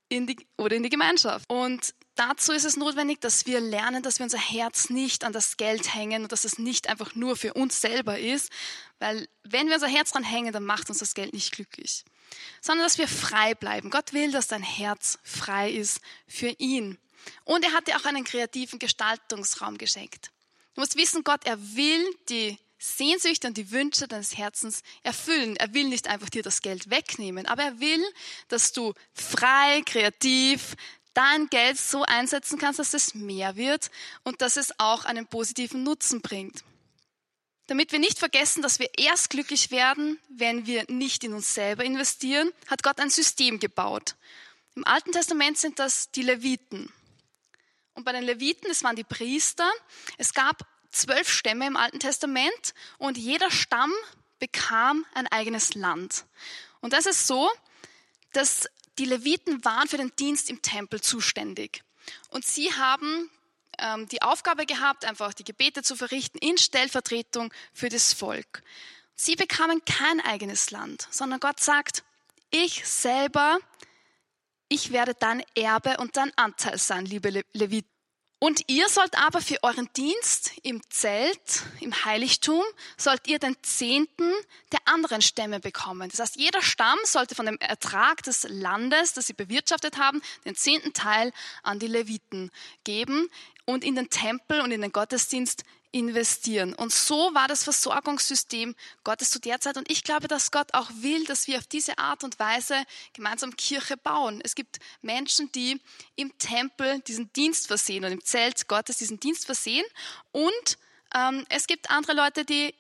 in 0.08 0.26
die, 0.26 0.38
oder 0.58 0.78
in 0.78 0.84
die 0.84 0.90
Gemeinschaft. 0.90 1.50
Und 1.50 1.94
dazu 2.16 2.54
ist 2.54 2.64
es 2.64 2.78
notwendig, 2.78 3.20
dass 3.20 3.46
wir 3.46 3.60
lernen, 3.60 4.02
dass 4.02 4.20
wir 4.20 4.24
unser 4.24 4.40
Herz 4.40 4.90
nicht 4.90 5.26
an 5.26 5.34
das 5.34 5.58
Geld 5.58 5.94
hängen 5.94 6.24
und 6.24 6.32
dass 6.32 6.46
es 6.46 6.60
nicht 6.60 6.88
einfach 6.88 7.14
nur 7.14 7.36
für 7.36 7.56
uns 7.56 7.82
selber 7.82 8.20
ist, 8.20 8.50
weil 9.00 9.28
wenn 9.44 9.68
wir 9.68 9.74
unser 9.74 9.90
Herz 9.90 10.12
dran 10.12 10.24
hängen, 10.24 10.54
dann 10.54 10.64
macht 10.64 10.88
uns 10.88 11.00
das 11.00 11.14
Geld 11.14 11.34
nicht 11.34 11.52
glücklich 11.52 12.06
sondern 12.62 12.86
dass 12.86 12.98
wir 12.98 13.08
frei 13.08 13.54
bleiben. 13.56 13.90
Gott 13.90 14.14
will, 14.14 14.32
dass 14.32 14.48
dein 14.48 14.64
Herz 14.64 15.20
frei 15.24 15.72
ist 15.72 16.02
für 16.28 16.50
ihn. 16.60 16.98
Und 17.46 17.64
er 17.64 17.74
hat 17.74 17.88
dir 17.88 17.98
auch 17.98 18.06
einen 18.06 18.24
kreativen 18.24 18.80
Gestaltungsraum 18.80 19.78
geschenkt. 19.78 20.32
Du 20.76 20.82
musst 20.82 20.98
wissen, 20.98 21.24
Gott, 21.24 21.46
er 21.46 21.60
will 21.76 22.04
die 22.30 22.58
Sehnsüchte 22.78 23.48
und 23.48 23.56
die 23.56 23.72
Wünsche 23.72 24.08
deines 24.08 24.38
Herzens 24.38 24.84
erfüllen. 25.04 25.56
Er 25.56 25.74
will 25.74 25.86
nicht 25.86 26.08
einfach 26.08 26.30
dir 26.30 26.44
das 26.44 26.62
Geld 26.62 26.90
wegnehmen, 26.90 27.46
aber 27.46 27.64
er 27.64 27.80
will, 27.80 28.04
dass 28.50 28.74
du 28.74 28.94
frei, 29.14 29.82
kreativ 29.86 30.76
dein 31.14 31.48
Geld 31.48 31.78
so 31.78 32.04
einsetzen 32.04 32.58
kannst, 32.58 32.80
dass 32.80 32.94
es 32.94 33.14
mehr 33.14 33.56
wird 33.56 33.90
und 34.24 34.42
dass 34.42 34.58
es 34.58 34.78
auch 34.80 35.06
einen 35.06 35.28
positiven 35.28 35.84
Nutzen 35.84 36.22
bringt. 36.22 36.64
Damit 37.68 37.92
wir 37.92 38.00
nicht 38.00 38.20
vergessen, 38.20 38.62
dass 38.62 38.80
wir 38.80 38.90
erst 38.98 39.30
glücklich 39.30 39.72
werden, 39.72 40.20
wenn 40.30 40.66
wir 40.66 40.86
nicht 40.90 41.24
in 41.24 41.34
uns 41.34 41.54
selber 41.54 41.86
investieren, 41.86 42.52
hat 42.68 42.84
Gott 42.84 43.00
ein 43.00 43.10
System 43.10 43.60
gebaut. 43.60 44.16
Im 44.76 44.86
Alten 44.86 45.12
Testament 45.12 45.58
sind 45.58 45.80
das 45.80 46.12
die 46.12 46.24
Leviten. 46.24 46.92
Und 47.94 48.04
bei 48.04 48.12
den 48.12 48.24
Leviten, 48.24 48.68
das 48.68 48.84
waren 48.84 48.96
die 48.96 49.04
Priester, 49.04 49.70
es 50.18 50.34
gab 50.34 50.68
zwölf 50.92 51.30
Stämme 51.30 51.68
im 51.68 51.78
Alten 51.78 52.00
Testament 52.00 52.74
und 52.98 53.18
jeder 53.18 53.52
Stamm 53.52 53.94
bekam 54.40 55.06
ein 55.14 55.28
eigenes 55.28 55.74
Land. 55.76 56.26
Und 56.82 56.92
das 56.94 57.06
ist 57.06 57.28
so, 57.28 57.50
dass 58.34 58.68
die 59.00 59.06
Leviten 59.06 59.64
waren 59.64 59.88
für 59.88 59.98
den 59.98 60.14
Dienst 60.18 60.50
im 60.50 60.62
Tempel 60.62 61.02
zuständig. 61.02 61.84
Und 62.30 62.46
sie 62.46 62.74
haben 62.74 63.30
ähm, 63.80 64.08
die 64.10 64.22
Aufgabe 64.22 64.66
gehabt, 64.66 65.06
einfach 65.06 65.34
die 65.34 65.44
Gebete 65.44 65.84
zu 65.84 65.96
verrichten 65.96 66.38
in 66.40 66.58
Stellvertretung 66.58 67.54
für 67.74 67.90
das 67.90 68.14
Volk. 68.14 68.64
Sie 69.16 69.36
bekamen 69.36 69.84
kein 69.86 70.20
eigenes 70.22 70.72
Land, 70.72 71.08
sondern 71.12 71.40
Gott 71.40 71.60
sagt, 71.60 72.04
ich 72.50 72.86
selber, 72.88 73.58
ich 74.70 74.92
werde 74.92 75.14
dein 75.14 75.44
Erbe 75.56 75.98
und 75.98 76.18
dein 76.18 76.32
Anteil 76.38 76.78
sein, 76.78 77.06
liebe 77.06 77.30
Le 77.30 77.44
Leviten. 77.54 77.93
Und 78.44 78.66
ihr 78.68 78.90
sollt 78.90 79.18
aber 79.18 79.40
für 79.40 79.64
euren 79.64 79.88
Dienst 79.96 80.52
im 80.64 80.82
Zelt, 80.90 81.64
im 81.80 81.94
Heiligtum, 82.04 82.62
sollt 82.98 83.26
ihr 83.26 83.40
den 83.40 83.56
Zehnten 83.62 84.30
der 84.74 84.80
anderen 84.84 85.22
Stämme 85.22 85.62
bekommen. 85.62 86.10
Das 86.10 86.20
heißt, 86.20 86.36
jeder 86.36 86.62
Stamm 86.62 87.00
sollte 87.06 87.36
von 87.36 87.46
dem 87.46 87.58
Ertrag 87.60 88.22
des 88.24 88.46
Landes, 88.50 89.14
das 89.14 89.28
sie 89.28 89.34
bewirtschaftet 89.34 89.98
haben, 89.98 90.22
den 90.44 90.56
zehnten 90.56 90.92
Teil 90.92 91.32
an 91.62 91.80
die 91.80 91.88
Leviten 91.88 92.52
geben 92.84 93.30
und 93.64 93.86
in 93.86 93.96
den 93.96 94.10
Tempel 94.10 94.60
und 94.60 94.72
in 94.72 94.82
den 94.82 94.92
Gottesdienst 94.92 95.64
investieren. 95.94 96.74
Und 96.74 96.92
so 96.92 97.34
war 97.34 97.48
das 97.48 97.64
Versorgungssystem 97.64 98.76
Gottes 99.04 99.30
zu 99.30 99.40
der 99.40 99.62
Zeit. 99.62 99.78
Und 99.78 99.90
ich 99.90 100.04
glaube, 100.04 100.28
dass 100.28 100.52
Gott 100.52 100.74
auch 100.74 100.90
will, 100.96 101.24
dass 101.26 101.48
wir 101.48 101.60
auf 101.60 101.68
diese 101.68 101.98
Art 102.00 102.24
und 102.24 102.40
Weise 102.40 102.84
gemeinsam 103.14 103.56
Kirche 103.56 103.96
bauen. 103.96 104.42
Es 104.44 104.56
gibt 104.56 104.80
Menschen, 105.02 105.52
die 105.52 105.80
im 106.16 106.36
Tempel 106.40 107.00
diesen 107.02 107.32
Dienst 107.34 107.68
versehen 107.68 108.04
und 108.04 108.12
im 108.12 108.26
Zelt 108.26 108.68
Gottes 108.68 108.98
diesen 108.98 109.20
Dienst 109.20 109.46
versehen. 109.46 109.86
Und 110.32 110.78
ähm, 111.16 111.46
es 111.50 111.68
gibt 111.68 111.92
andere 111.92 112.14
Leute, 112.14 112.44
die 112.44 112.74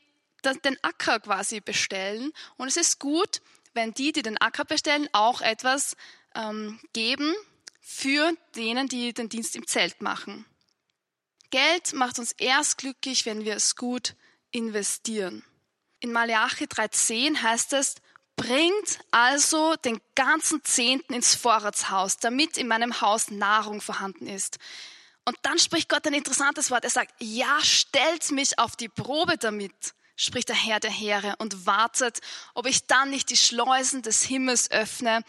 den 0.43 0.83
Acker 0.83 1.19
quasi 1.19 1.61
bestellen. 1.61 2.33
Und 2.57 2.67
es 2.67 2.77
ist 2.77 2.99
gut, 2.99 3.41
wenn 3.73 3.93
die, 3.93 4.11
die 4.11 4.23
den 4.23 4.39
Acker 4.39 4.65
bestellen, 4.65 5.07
auch 5.13 5.41
etwas 5.41 5.95
ähm, 6.35 6.79
geben 6.93 7.33
für 7.79 8.33
denen, 8.55 8.87
die 8.87 9.13
den 9.13 9.29
Dienst 9.29 9.55
im 9.55 9.67
Zelt 9.67 10.01
machen. 10.01 10.45
Geld 11.53 11.93
macht 11.93 12.17
uns 12.17 12.31
erst 12.31 12.79
glücklich, 12.79 13.27
wenn 13.27 13.45
wir 13.45 13.55
es 13.55 13.75
gut 13.75 14.15
investieren. 14.49 15.45
In 15.99 16.11
Malachi 16.11 16.63
3,10 16.63 17.43
heißt 17.43 17.73
es, 17.73 17.93
bringt 18.35 18.97
also 19.11 19.75
den 19.75 20.01
ganzen 20.15 20.63
Zehnten 20.63 21.13
ins 21.13 21.35
Vorratshaus, 21.35 22.17
damit 22.17 22.57
in 22.57 22.67
meinem 22.67 23.01
Haus 23.01 23.29
Nahrung 23.29 23.81
vorhanden 23.81 24.25
ist. 24.25 24.57
Und 25.25 25.37
dann 25.43 25.59
spricht 25.59 25.89
Gott 25.89 26.07
ein 26.07 26.15
interessantes 26.15 26.71
Wort. 26.71 26.85
Er 26.85 26.89
sagt, 26.89 27.13
ja, 27.19 27.59
stellt 27.61 28.31
mich 28.31 28.57
auf 28.57 28.75
die 28.75 28.89
Probe 28.89 29.37
damit, 29.37 29.93
spricht 30.15 30.49
der 30.49 30.55
Herr 30.55 30.79
der 30.79 30.89
Heere, 30.89 31.35
und 31.37 31.67
wartet, 31.67 32.21
ob 32.55 32.65
ich 32.65 32.87
dann 32.87 33.11
nicht 33.11 33.29
die 33.29 33.37
Schleusen 33.37 34.01
des 34.01 34.23
Himmels 34.23 34.71
öffne 34.71 35.23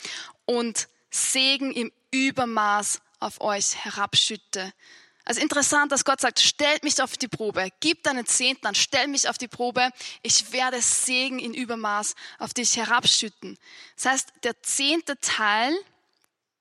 und 0.46 0.88
Segen 1.10 1.70
im 1.70 1.92
Übermaß 2.12 3.02
auf 3.20 3.42
euch 3.42 3.84
herabschütte. 3.84 4.72
Also 5.24 5.40
interessant, 5.40 5.90
dass 5.90 6.04
Gott 6.04 6.20
sagt, 6.20 6.40
stellt 6.40 6.84
mich 6.84 7.00
auf 7.02 7.16
die 7.16 7.28
Probe, 7.28 7.70
gib 7.80 8.02
deinen 8.02 8.26
Zehnten 8.26 8.66
an, 8.66 8.74
stell 8.74 9.08
mich 9.08 9.28
auf 9.28 9.38
die 9.38 9.48
Probe, 9.48 9.90
ich 10.22 10.52
werde 10.52 10.80
Segen 10.82 11.38
in 11.38 11.54
Übermaß 11.54 12.14
auf 12.38 12.52
dich 12.52 12.76
herabschütten. 12.76 13.58
Das 13.96 14.04
heißt, 14.04 14.32
der 14.42 14.62
zehnte 14.62 15.18
Teil 15.20 15.74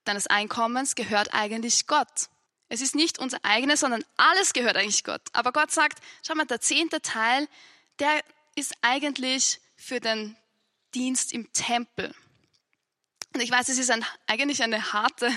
deines 0.06 0.28
Einkommens 0.28 0.96
gehört 0.96 1.34
eigentlich 1.34 1.88
Gott. 1.88 2.30
Es 2.70 2.82
ist 2.82 2.96
nicht 2.96 3.20
unser 3.20 3.38
eigenes, 3.44 3.82
sondern 3.82 4.04
alles 4.16 4.54
gehört 4.54 4.78
eigentlich 4.78 5.04
Gott. 5.04 5.22
Aber 5.34 5.52
Gott 5.52 5.72
sagt, 5.72 6.00
schau 6.26 6.34
mal, 6.34 6.46
der 6.46 6.62
zehnte 6.62 7.02
Teil, 7.02 7.48
der 8.00 8.24
ist 8.56 8.74
eigentlich 8.82 9.60
für 9.76 10.00
den 10.00 10.38
Dienst 10.96 11.34
im 11.34 11.52
Tempel. 11.52 12.16
Und 13.34 13.42
ich 13.42 13.52
weiß, 13.52 13.68
es 13.70 13.78
ist 13.78 13.92
ein, 13.92 14.06
eigentlich 14.28 14.64
eine 14.64 14.94
harte 14.94 15.32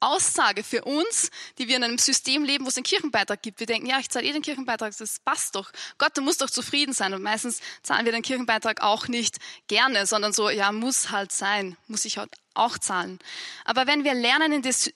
Aussage 0.00 0.62
für 0.62 0.84
uns, 0.84 1.30
die 1.58 1.68
wir 1.68 1.76
in 1.76 1.84
einem 1.84 1.98
System 1.98 2.44
leben, 2.44 2.64
wo 2.64 2.68
es 2.68 2.76
einen 2.76 2.84
Kirchenbeitrag 2.84 3.42
gibt. 3.42 3.60
Wir 3.60 3.66
denken, 3.66 3.86
ja, 3.86 3.98
ich 3.98 4.10
zahle 4.10 4.26
eh 4.26 4.32
den 4.32 4.42
Kirchenbeitrag, 4.42 4.96
das 4.96 5.20
passt 5.20 5.54
doch. 5.54 5.70
Gott, 5.98 6.16
du 6.16 6.22
musst 6.22 6.42
doch 6.42 6.50
zufrieden 6.50 6.92
sein. 6.92 7.14
Und 7.14 7.22
meistens 7.22 7.60
zahlen 7.82 8.04
wir 8.04 8.12
den 8.12 8.22
Kirchenbeitrag 8.22 8.82
auch 8.82 9.08
nicht 9.08 9.38
gerne, 9.68 10.06
sondern 10.06 10.32
so, 10.32 10.50
ja, 10.50 10.70
muss 10.72 11.10
halt 11.10 11.32
sein, 11.32 11.76
muss 11.86 12.04
ich 12.04 12.18
halt 12.18 12.30
auch 12.54 12.78
zahlen. 12.78 13.18
Aber 13.64 13.86
wenn 13.86 14.04
wir 14.04 14.14
lernen, 14.14 14.52
in 14.52 14.62
das 14.62 14.90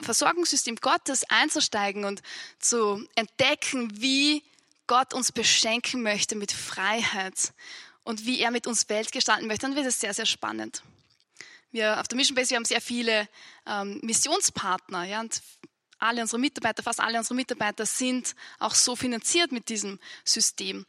Versorgungssystem 0.00 0.76
Gottes 0.76 1.24
einzusteigen 1.28 2.04
und 2.04 2.22
zu 2.58 3.06
entdecken, 3.14 4.00
wie 4.00 4.42
Gott 4.86 5.14
uns 5.14 5.32
beschenken 5.32 6.02
möchte 6.02 6.34
mit 6.34 6.52
Freiheit 6.52 7.52
und 8.04 8.26
wie 8.26 8.40
er 8.40 8.50
mit 8.50 8.66
uns 8.66 8.88
Welt 8.88 9.12
gestalten 9.12 9.46
möchte, 9.46 9.66
dann 9.66 9.76
wird 9.76 9.86
es 9.86 10.00
sehr, 10.00 10.14
sehr 10.14 10.26
spannend. 10.26 10.82
Wir 11.72 11.98
auf 11.98 12.06
der 12.06 12.16
Mission 12.16 12.34
Base, 12.34 12.50
wir 12.50 12.56
haben 12.56 12.66
sehr 12.66 12.82
viele 12.82 13.26
ähm, 13.66 13.98
Missionspartner, 14.02 15.04
ja, 15.04 15.20
und 15.20 15.40
alle 15.98 16.20
unsere 16.20 16.38
Mitarbeiter, 16.38 16.82
fast 16.82 17.00
alle 17.00 17.16
unsere 17.16 17.34
Mitarbeiter 17.34 17.86
sind 17.86 18.34
auch 18.58 18.74
so 18.74 18.94
finanziert 18.94 19.52
mit 19.52 19.70
diesem 19.70 19.98
System. 20.24 20.84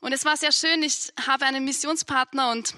Und 0.00 0.12
es 0.12 0.24
war 0.24 0.36
sehr 0.36 0.52
schön, 0.52 0.82
ich 0.82 1.12
habe 1.26 1.44
einen 1.44 1.64
Missionspartner 1.64 2.50
und 2.50 2.74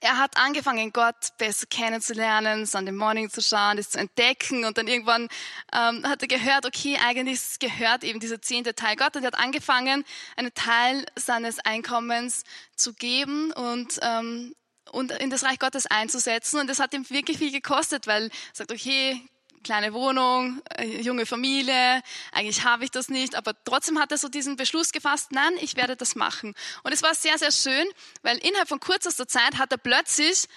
er 0.00 0.18
hat 0.18 0.36
angefangen, 0.36 0.92
Gott 0.92 1.36
besser 1.38 1.66
kennenzulernen, 1.66 2.66
Sunday 2.66 2.92
Morning 2.92 3.30
zu 3.30 3.40
schauen, 3.40 3.76
das 3.76 3.90
zu 3.90 3.98
entdecken 4.00 4.64
und 4.64 4.76
dann 4.76 4.88
irgendwann 4.88 5.28
ähm, 5.72 6.04
hat 6.04 6.22
er 6.22 6.28
gehört, 6.28 6.66
okay, 6.66 6.98
eigentlich 7.00 7.60
gehört 7.60 8.02
eben 8.02 8.18
dieser 8.18 8.42
zehnte 8.42 8.74
Teil 8.74 8.96
Gott 8.96 9.14
und 9.14 9.22
er 9.22 9.28
hat 9.28 9.38
angefangen, 9.38 10.04
einen 10.36 10.52
Teil 10.54 11.06
seines 11.14 11.60
Einkommens 11.60 12.42
zu 12.74 12.94
geben 12.94 13.52
und 13.52 14.00
ähm, 14.02 14.56
und 14.92 15.10
in 15.10 15.30
das 15.30 15.42
Reich 15.42 15.58
Gottes 15.58 15.86
einzusetzen. 15.86 16.60
Und 16.60 16.68
das 16.68 16.78
hat 16.78 16.94
ihm 16.94 17.08
wirklich 17.10 17.38
viel 17.38 17.50
gekostet, 17.50 18.06
weil 18.06 18.26
er 18.26 18.30
sagt, 18.52 18.70
okay, 18.70 19.20
kleine 19.62 19.92
Wohnung, 19.92 20.60
äh, 20.76 21.00
junge 21.00 21.26
Familie, 21.26 22.02
eigentlich 22.32 22.64
habe 22.64 22.84
ich 22.84 22.90
das 22.90 23.08
nicht, 23.08 23.34
aber 23.34 23.52
trotzdem 23.64 23.98
hat 23.98 24.10
er 24.12 24.18
so 24.18 24.28
diesen 24.28 24.56
Beschluss 24.56 24.92
gefasst, 24.92 25.32
nein, 25.32 25.52
ich 25.60 25.76
werde 25.76 25.96
das 25.96 26.14
machen. 26.14 26.54
Und 26.82 26.92
es 26.92 27.02
war 27.02 27.14
sehr, 27.14 27.38
sehr 27.38 27.52
schön, 27.52 27.86
weil 28.22 28.38
innerhalb 28.38 28.68
von 28.68 28.80
kürzester 28.80 29.26
Zeit 29.26 29.58
hat 29.58 29.72
er 29.72 29.78
plötzlich 29.78 30.48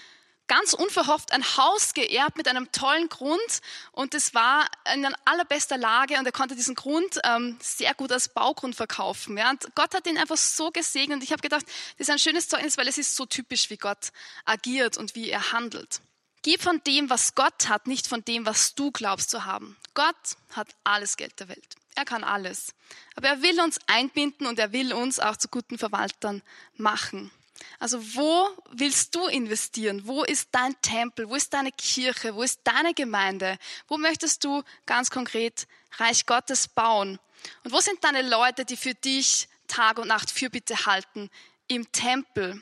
ganz 0.47 0.73
unverhofft 0.73 1.31
ein 1.31 1.43
Haus 1.58 1.93
geerbt 1.93 2.38
mit 2.38 2.47
einem 2.47 2.71
tollen 2.71 3.10
Grund 3.10 3.62
und 3.91 4.13
es 4.13 4.34
war 4.34 4.67
in 4.93 5.05
allerbester 5.25 5.77
Lage 5.77 6.17
und 6.17 6.25
er 6.25 6.31
konnte 6.31 6.55
diesen 6.55 6.75
Grund 6.75 7.19
ähm, 7.23 7.58
sehr 7.62 7.93
gut 7.93 8.12
als 8.12 8.29
Baugrund 8.29 8.75
verkaufen. 8.75 9.38
Ja. 9.38 9.49
Und 9.49 9.73
Gott 9.75 9.93
hat 9.93 10.08
ihn 10.08 10.17
einfach 10.17 10.38
so 10.38 10.71
gesegnet 10.71 11.17
und 11.17 11.23
ich 11.23 11.31
habe 11.31 11.41
gedacht, 11.41 11.65
das 11.97 12.08
ist 12.08 12.10
ein 12.10 12.19
schönes 12.19 12.47
Zeugnis, 12.47 12.77
weil 12.77 12.88
es 12.88 12.97
ist 12.97 13.15
so 13.15 13.25
typisch, 13.25 13.69
wie 13.69 13.77
Gott 13.77 14.12
agiert 14.45 14.97
und 14.97 15.15
wie 15.15 15.29
er 15.29 15.51
handelt. 15.51 16.01
Gib 16.43 16.62
von 16.62 16.79
dem, 16.86 17.10
was 17.10 17.34
Gott 17.34 17.69
hat, 17.69 17.88
nicht 17.88 18.05
von 18.05 18.23
dem, 18.23 18.45
was 18.45 18.75
du 18.75 18.91
glaubst 18.91 19.31
zu 19.31 19.45
haben. 19.45 19.77
Gott 19.95 20.15
hat 20.51 20.67
alles 20.84 21.17
Geld 21.17 21.39
der 21.39 21.49
Welt. 21.49 21.75
Er 21.95 22.05
kann 22.05 22.23
alles. 22.23 22.75
Aber 23.15 23.29
er 23.29 23.41
will 23.41 23.60
uns 23.62 23.79
einbinden 23.88 24.45
und 24.45 24.60
er 24.60 24.71
will 24.71 24.93
uns 24.93 25.19
auch 25.19 25.38
zu 25.38 25.47
guten 25.47 25.77
Verwaltern 25.77 26.43
machen. 26.75 27.31
Also 27.80 28.00
wo 28.15 28.50
willst 28.72 29.15
du 29.15 29.28
investieren? 29.28 30.02
Wo 30.06 30.24
ist 30.24 30.50
dein 30.52 30.80
Tempel? 30.82 31.30
Wo 31.30 31.36
ist 31.36 31.54
deine 31.54 31.72
Kirche? 31.72 32.36
Wo 32.36 32.44
ist 32.44 32.62
deine 32.63 32.94
Gemeinde? 32.94 33.58
Wo 33.88 33.98
möchtest 33.98 34.44
du 34.44 34.63
ganz 34.86 35.10
konkret 35.10 35.68
Reich 35.98 36.26
Gottes 36.26 36.68
bauen? 36.68 37.20
Und 37.63 37.72
wo 37.72 37.80
sind 37.80 38.04
deine 38.04 38.22
Leute, 38.22 38.65
die 38.65 38.78
für 38.78 38.94
dich 38.94 39.48
Tag 39.68 40.00
und 40.00 40.08
Nacht 40.08 40.32
Fürbitte 40.32 40.86
halten 40.86 41.30
im 41.68 41.91
Tempel? 41.91 42.62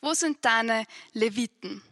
Wo 0.00 0.14
sind 0.14 0.44
deine 0.44 0.86
Leviten? 1.12 1.82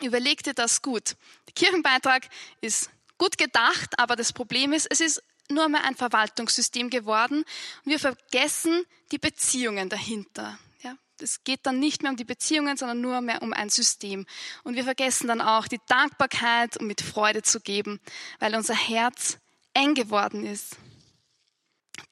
Überleg 0.00 0.42
dir 0.42 0.54
das 0.54 0.82
gut. 0.82 1.16
Der 1.46 1.54
Kirchenbeitrag 1.54 2.28
ist 2.60 2.90
gut 3.18 3.38
gedacht, 3.38 3.98
aber 3.98 4.16
das 4.16 4.32
Problem 4.32 4.72
ist, 4.72 4.86
es 4.90 5.00
ist 5.00 5.22
nur 5.48 5.68
mehr 5.68 5.84
ein 5.84 5.94
Verwaltungssystem 5.94 6.90
geworden 6.90 7.44
und 7.84 7.90
wir 7.90 7.98
vergessen 7.98 8.84
die 9.10 9.18
Beziehungen 9.18 9.88
dahinter. 9.88 10.58
Es 11.22 11.44
geht 11.44 11.60
dann 11.64 11.78
nicht 11.78 12.02
mehr 12.02 12.10
um 12.10 12.16
die 12.16 12.24
Beziehungen, 12.24 12.76
sondern 12.76 13.00
nur 13.00 13.20
mehr 13.20 13.42
um 13.42 13.52
ein 13.52 13.70
System. 13.70 14.26
Und 14.64 14.74
wir 14.74 14.84
vergessen 14.84 15.28
dann 15.28 15.40
auch 15.40 15.68
die 15.68 15.80
Dankbarkeit, 15.86 16.76
um 16.78 16.86
mit 16.86 17.00
Freude 17.00 17.42
zu 17.42 17.60
geben, 17.60 18.00
weil 18.40 18.54
unser 18.54 18.74
Herz 18.74 19.38
eng 19.74 19.94
geworden 19.94 20.44
ist. 20.44 20.76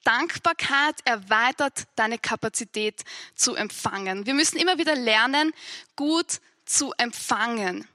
Dankbarkeit 0.03 0.95
erweitert 1.05 1.83
deine 1.95 2.17
Kapazität 2.17 3.03
zu 3.35 3.55
empfangen. 3.55 4.25
Wir 4.25 4.33
müssen 4.33 4.57
immer 4.57 4.77
wieder 4.77 4.95
lernen, 4.95 5.53
gut 5.95 6.39
zu 6.65 6.93
empfangen, 6.97 7.87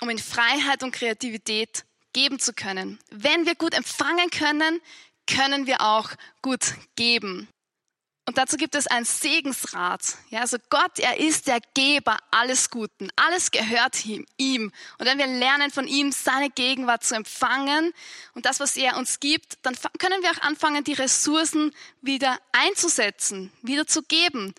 um 0.00 0.10
in 0.10 0.18
Freiheit 0.18 0.82
und 0.82 0.92
Kreativität 0.92 1.84
geben 2.12 2.38
zu 2.38 2.52
können. 2.52 2.98
Wenn 3.10 3.46
wir 3.46 3.54
gut 3.54 3.74
empfangen 3.74 4.30
können, 4.30 4.80
können 5.26 5.66
wir 5.66 5.82
auch 5.82 6.10
gut 6.42 6.74
geben. 6.96 7.48
Und 8.28 8.38
dazu 8.38 8.56
gibt 8.56 8.74
es 8.74 8.88
ein 8.88 9.04
Segensrat. 9.04 10.16
Ja, 10.30 10.40
also 10.40 10.56
Gott, 10.68 10.98
er 10.98 11.20
ist 11.20 11.46
der 11.46 11.60
Geber 11.74 12.16
alles 12.32 12.70
Guten. 12.70 13.08
Alles 13.14 13.52
gehört 13.52 14.04
ihm. 14.04 14.72
Und 14.98 15.06
wenn 15.06 15.18
wir 15.18 15.28
lernen 15.28 15.70
von 15.70 15.86
ihm, 15.86 16.10
seine 16.10 16.50
Gegenwart 16.50 17.04
zu 17.04 17.14
empfangen 17.14 17.92
und 18.34 18.44
das, 18.44 18.58
was 18.58 18.76
er 18.76 18.96
uns 18.96 19.20
gibt, 19.20 19.58
dann 19.62 19.76
können 19.98 20.22
wir 20.22 20.32
auch 20.32 20.42
anfangen, 20.42 20.82
die 20.82 20.94
Ressourcen 20.94 21.72
wieder 22.02 22.36
einzusetzen, 22.50 23.52
wieder 23.62 23.86
zu 23.86 24.02
geben. 24.02 24.54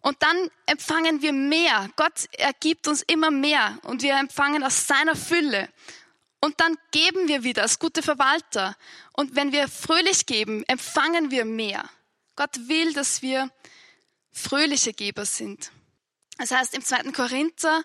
Und 0.00 0.20
dann 0.20 0.50
empfangen 0.66 1.22
wir 1.22 1.32
mehr. 1.32 1.90
Gott 1.94 2.28
ergibt 2.32 2.88
uns 2.88 3.02
immer 3.02 3.30
mehr 3.30 3.78
und 3.84 4.02
wir 4.02 4.16
empfangen 4.16 4.64
aus 4.64 4.88
seiner 4.88 5.14
Fülle. 5.14 5.68
Und 6.40 6.60
dann 6.60 6.76
geben 6.90 7.28
wir 7.28 7.44
wieder 7.44 7.62
als 7.62 7.78
gute 7.78 8.02
Verwalter. 8.02 8.76
Und 9.12 9.36
wenn 9.36 9.52
wir 9.52 9.68
fröhlich 9.68 10.26
geben, 10.26 10.64
empfangen 10.66 11.30
wir 11.30 11.44
mehr. 11.44 11.88
Gott 12.42 12.66
will, 12.66 12.92
dass 12.92 13.22
wir 13.22 13.52
fröhliche 14.32 14.92
Geber 14.92 15.24
sind. 15.24 15.70
Das 16.38 16.50
heißt 16.50 16.74
im 16.74 16.84
2. 16.84 17.12
Korinther 17.12 17.84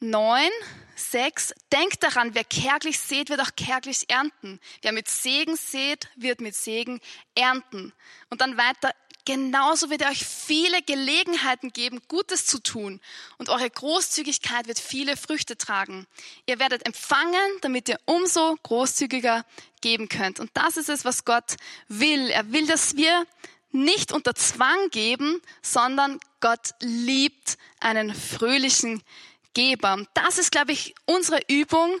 9, 0.00 0.50
6, 0.94 1.54
denkt 1.72 2.02
daran, 2.02 2.34
wer 2.34 2.44
kärglich 2.44 2.98
sät, 2.98 3.30
wird 3.30 3.40
auch 3.40 3.56
kärglich 3.56 4.10
ernten. 4.10 4.60
Wer 4.82 4.92
mit 4.92 5.08
Segen 5.08 5.56
sät, 5.56 6.06
wird 6.16 6.42
mit 6.42 6.54
Segen 6.54 7.00
ernten. 7.34 7.94
Und 8.28 8.42
dann 8.42 8.58
weiter, 8.58 8.94
genauso 9.24 9.88
wird 9.88 10.02
er 10.02 10.10
euch 10.10 10.26
viele 10.26 10.82
Gelegenheiten 10.82 11.72
geben, 11.72 12.02
Gutes 12.08 12.44
zu 12.44 12.58
tun. 12.58 13.00
Und 13.38 13.48
eure 13.48 13.70
Großzügigkeit 13.70 14.66
wird 14.66 14.78
viele 14.78 15.16
Früchte 15.16 15.56
tragen. 15.56 16.06
Ihr 16.44 16.58
werdet 16.58 16.84
empfangen, 16.84 17.58
damit 17.62 17.88
ihr 17.88 17.98
umso 18.04 18.54
großzügiger 18.64 19.46
geben 19.80 20.10
könnt. 20.10 20.40
Und 20.40 20.50
das 20.52 20.76
ist 20.76 20.90
es, 20.90 21.06
was 21.06 21.24
Gott 21.24 21.56
will. 21.88 22.28
Er 22.28 22.52
will, 22.52 22.66
dass 22.66 22.94
wir 22.96 23.26
nicht 23.70 24.12
unter 24.12 24.34
Zwang 24.34 24.90
geben, 24.90 25.40
sondern 25.62 26.20
Gott 26.40 26.74
liebt 26.80 27.58
einen 27.80 28.14
fröhlichen 28.14 29.02
Geber. 29.54 30.04
Das 30.14 30.38
ist, 30.38 30.52
glaube 30.52 30.72
ich, 30.72 30.94
unsere 31.04 31.40
Übung 31.48 31.98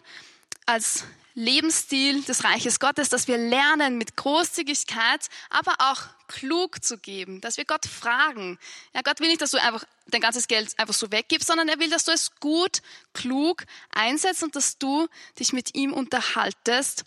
als 0.66 1.04
Lebensstil 1.34 2.22
des 2.22 2.42
Reiches 2.42 2.80
Gottes, 2.80 3.10
dass 3.10 3.28
wir 3.28 3.38
lernen, 3.38 3.96
mit 3.96 4.16
Großzügigkeit, 4.16 5.28
aber 5.50 5.76
auch 5.78 6.02
klug 6.26 6.82
zu 6.82 6.98
geben, 6.98 7.40
dass 7.40 7.56
wir 7.56 7.64
Gott 7.64 7.86
fragen. 7.86 8.58
Ja, 8.92 9.02
Gott 9.02 9.20
will 9.20 9.28
nicht, 9.28 9.40
dass 9.40 9.52
du 9.52 9.62
einfach 9.62 9.84
dein 10.08 10.20
ganzes 10.20 10.48
Geld 10.48 10.76
einfach 10.78 10.94
so 10.94 11.12
weggibst, 11.12 11.46
sondern 11.46 11.68
er 11.68 11.78
will, 11.78 11.90
dass 11.90 12.04
du 12.04 12.10
es 12.10 12.32
gut, 12.40 12.82
klug 13.12 13.64
einsetzt 13.90 14.42
und 14.42 14.56
dass 14.56 14.78
du 14.78 15.06
dich 15.38 15.52
mit 15.52 15.76
ihm 15.76 15.92
unterhaltest, 15.92 17.04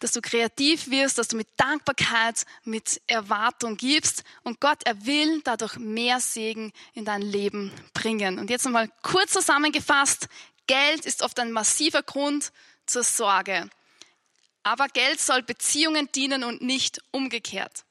dass 0.00 0.12
du 0.12 0.20
kreativ 0.20 0.90
wirst, 0.90 1.18
dass 1.18 1.28
du 1.28 1.36
mit 1.36 1.48
Dankbarkeit, 1.56 2.44
mit 2.64 3.00
Erwartung 3.06 3.76
gibst 3.76 4.24
und 4.42 4.60
Gott, 4.60 4.82
er 4.84 5.06
will 5.06 5.40
dadurch 5.44 5.76
mehr 5.76 6.20
Segen 6.20 6.72
in 6.94 7.04
dein 7.04 7.22
Leben 7.22 7.70
bringen. 7.94 8.38
Und 8.38 8.50
jetzt 8.50 8.64
nochmal 8.64 8.90
kurz 9.02 9.32
zusammengefasst, 9.32 10.28
Geld 10.66 11.06
ist 11.06 11.22
oft 11.22 11.38
ein 11.38 11.52
massiver 11.52 12.02
Grund 12.02 12.52
zur 12.86 13.04
Sorge. 13.04 13.68
Aber 14.62 14.88
Geld 14.88 15.20
soll 15.20 15.42
Beziehungen 15.42 16.10
dienen 16.12 16.44
und 16.44 16.62
nicht 16.62 17.00
umgekehrt. 17.12 17.84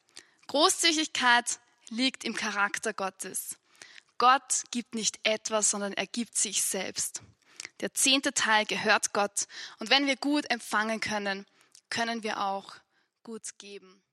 Großzügigkeit 0.48 1.60
liegt 1.90 2.24
im 2.24 2.36
Charakter 2.36 2.94
Gottes. 2.94 3.58
Gott 4.18 4.64
gibt 4.72 4.96
nicht 4.96 5.20
etwas, 5.24 5.70
sondern 5.70 5.94
er 5.94 6.08
gibt 6.08 6.38
sich 6.38 6.62
selbst. 6.62 7.22
Der 7.80 7.94
zehnte 7.94 8.34
Teil 8.34 8.66
gehört 8.66 9.14
Gott. 9.14 9.48
Und 9.80 9.90
wenn 9.90 10.08
wir 10.08 10.18
gut 10.18 10.50
empfangen 10.52 11.00
können, 11.00 11.46
können 11.90 12.24
wir 12.24 12.42
auch 12.46 12.76
gut 13.24 13.58
geben. 13.58 14.04